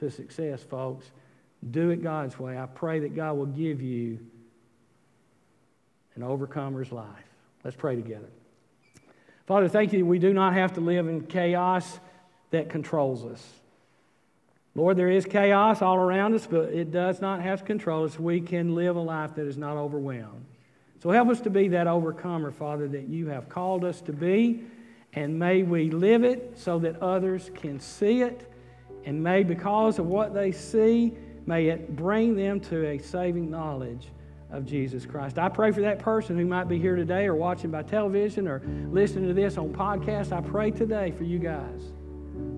to 0.00 0.10
success, 0.10 0.62
folks. 0.62 1.10
Do 1.70 1.90
it 1.90 2.02
God's 2.02 2.38
way. 2.38 2.58
I 2.58 2.66
pray 2.66 3.00
that 3.00 3.16
God 3.16 3.36
will 3.36 3.46
give 3.46 3.82
you 3.82 4.18
an 6.14 6.22
overcomer's 6.22 6.92
life. 6.92 7.06
Let's 7.64 7.76
pray 7.76 7.96
together. 7.96 8.28
Father, 9.46 9.68
thank 9.68 9.92
you 9.92 10.04
we 10.04 10.18
do 10.18 10.32
not 10.32 10.54
have 10.54 10.74
to 10.74 10.80
live 10.80 11.08
in 11.08 11.22
chaos 11.26 11.98
that 12.50 12.68
controls 12.68 13.24
us. 13.24 13.44
Lord, 14.74 14.96
there 14.96 15.10
is 15.10 15.24
chaos 15.24 15.82
all 15.82 15.96
around 15.96 16.34
us, 16.34 16.46
but 16.46 16.70
it 16.70 16.92
does 16.92 17.20
not 17.20 17.42
have 17.42 17.60
to 17.60 17.64
control 17.64 18.04
us. 18.04 18.18
We 18.18 18.40
can 18.40 18.74
live 18.74 18.94
a 18.96 19.00
life 19.00 19.34
that 19.34 19.46
is 19.46 19.56
not 19.56 19.76
overwhelmed. 19.76 20.44
So 21.02 21.10
help 21.10 21.28
us 21.28 21.40
to 21.42 21.50
be 21.50 21.68
that 21.68 21.86
overcomer, 21.86 22.50
Father, 22.50 22.86
that 22.88 23.08
you 23.08 23.28
have 23.28 23.48
called 23.48 23.84
us 23.84 24.00
to 24.02 24.12
be. 24.12 24.64
And 25.14 25.38
may 25.38 25.62
we 25.62 25.90
live 25.90 26.22
it 26.22 26.52
so 26.56 26.78
that 26.80 27.00
others 27.02 27.50
can 27.54 27.80
see 27.80 28.22
it. 28.22 28.52
And 29.04 29.22
may, 29.22 29.42
because 29.42 29.98
of 29.98 30.06
what 30.06 30.34
they 30.34 30.52
see, 30.52 31.14
may 31.48 31.68
it 31.68 31.96
bring 31.96 32.36
them 32.36 32.60
to 32.60 32.86
a 32.86 32.98
saving 32.98 33.50
knowledge 33.50 34.08
of 34.50 34.66
Jesus 34.66 35.06
Christ. 35.06 35.38
I 35.38 35.48
pray 35.48 35.72
for 35.72 35.80
that 35.80 35.98
person 35.98 36.36
who 36.38 36.44
might 36.44 36.68
be 36.68 36.78
here 36.78 36.94
today 36.94 37.24
or 37.24 37.34
watching 37.34 37.70
by 37.70 37.82
television 37.82 38.46
or 38.46 38.60
listening 38.90 39.28
to 39.28 39.34
this 39.34 39.56
on 39.56 39.72
podcast. 39.72 40.30
I 40.30 40.42
pray 40.42 40.70
today 40.70 41.10
for 41.10 41.24
you 41.24 41.38
guys. 41.38 41.82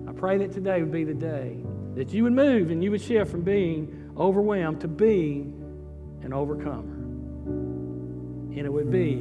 I 0.09 0.11
pray 0.11 0.37
that 0.39 0.51
today 0.51 0.81
would 0.81 0.91
be 0.91 1.05
the 1.05 1.13
day 1.13 1.57
that 1.95 2.13
you 2.13 2.23
would 2.23 2.33
move 2.33 2.69
and 2.69 2.83
you 2.83 2.91
would 2.91 3.01
shift 3.01 3.31
from 3.31 3.43
being 3.43 4.11
overwhelmed 4.17 4.81
to 4.81 4.89
being 4.89 5.57
an 6.23 6.33
overcomer. 6.33 6.95
And 8.53 8.59
it 8.59 8.71
would 8.71 8.91
be 8.91 9.15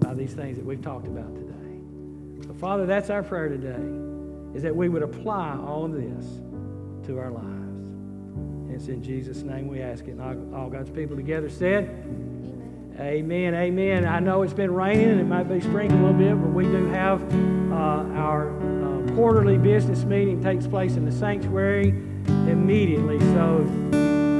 by 0.00 0.14
these 0.14 0.32
things 0.32 0.56
that 0.56 0.64
we've 0.64 0.82
talked 0.82 1.06
about 1.06 1.34
today. 1.34 2.46
So, 2.46 2.54
Father, 2.54 2.86
that's 2.86 3.10
our 3.10 3.22
prayer 3.22 3.50
today, 3.50 4.56
is 4.56 4.62
that 4.62 4.74
we 4.74 4.88
would 4.88 5.02
apply 5.02 5.58
all 5.58 5.84
of 5.84 5.92
this 5.92 6.26
to 7.06 7.18
our 7.18 7.30
lives. 7.30 7.61
It's 8.74 8.88
in 8.88 9.02
Jesus' 9.02 9.42
name 9.42 9.68
we 9.68 9.82
ask 9.82 10.06
it. 10.08 10.12
And 10.12 10.54
all, 10.54 10.70
God's 10.70 10.90
people 10.90 11.14
together 11.16 11.50
said, 11.50 11.84
Amen. 12.98 13.54
Amen. 13.54 14.04
I 14.04 14.18
know 14.18 14.42
it's 14.42 14.52
been 14.52 14.72
raining 14.72 15.10
and 15.10 15.20
it 15.20 15.26
might 15.26 15.44
be 15.44 15.60
sprinkling 15.60 16.00
a 16.00 16.10
little 16.10 16.18
bit, 16.18 16.40
but 16.40 16.52
we 16.52 16.64
do 16.64 16.86
have 16.88 17.22
uh, 17.72 17.74
our 18.18 18.50
uh, 18.50 19.14
quarterly 19.14 19.58
business 19.58 20.04
meeting 20.04 20.42
takes 20.42 20.66
place 20.66 20.96
in 20.96 21.04
the 21.04 21.12
sanctuary 21.12 21.88
immediately. 22.28 23.18
So 23.20 23.66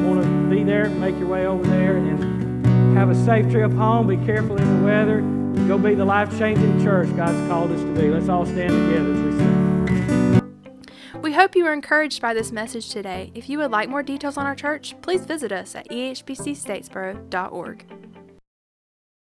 want 0.07 0.23
to 0.23 0.51
be 0.51 0.62
there, 0.64 0.88
make 0.88 1.18
your 1.18 1.29
way 1.29 1.47
over 1.47 1.64
there 1.64 1.97
and 1.97 2.97
have 2.97 3.11
a 3.11 3.25
safe 3.25 3.51
trip 3.51 3.73
home. 3.73 4.07
Be 4.07 4.18
careful 4.18 4.57
in 4.57 4.79
the 4.79 4.85
weather. 4.85 5.21
Go 5.66 5.79
be 5.79 5.95
the 5.95 6.05
life 6.05 6.37
changing 6.38 6.83
church 6.83 7.14
God's 7.16 7.49
called 7.49 7.71
us 7.71 7.81
to 7.81 7.95
be. 7.95 8.09
Let's 8.09 8.29
all 8.29 8.47
stand 8.47 8.71
together 8.71 9.52
hope 11.43 11.57
you 11.57 11.65
were 11.65 11.73
encouraged 11.73 12.23
by 12.23 12.33
this 12.33 12.53
message 12.53 12.91
today. 12.91 13.33
If 13.35 13.49
you 13.49 13.59
would 13.59 13.73
like 13.73 13.89
more 13.89 14.05
details 14.05 14.37
on 14.37 14.47
our 14.47 14.55
church, 14.55 14.95
please 15.03 15.27
visit 15.27 15.51
us 15.51 15.75
at 15.75 15.89
ehbcstatesboro.org. 15.89 17.85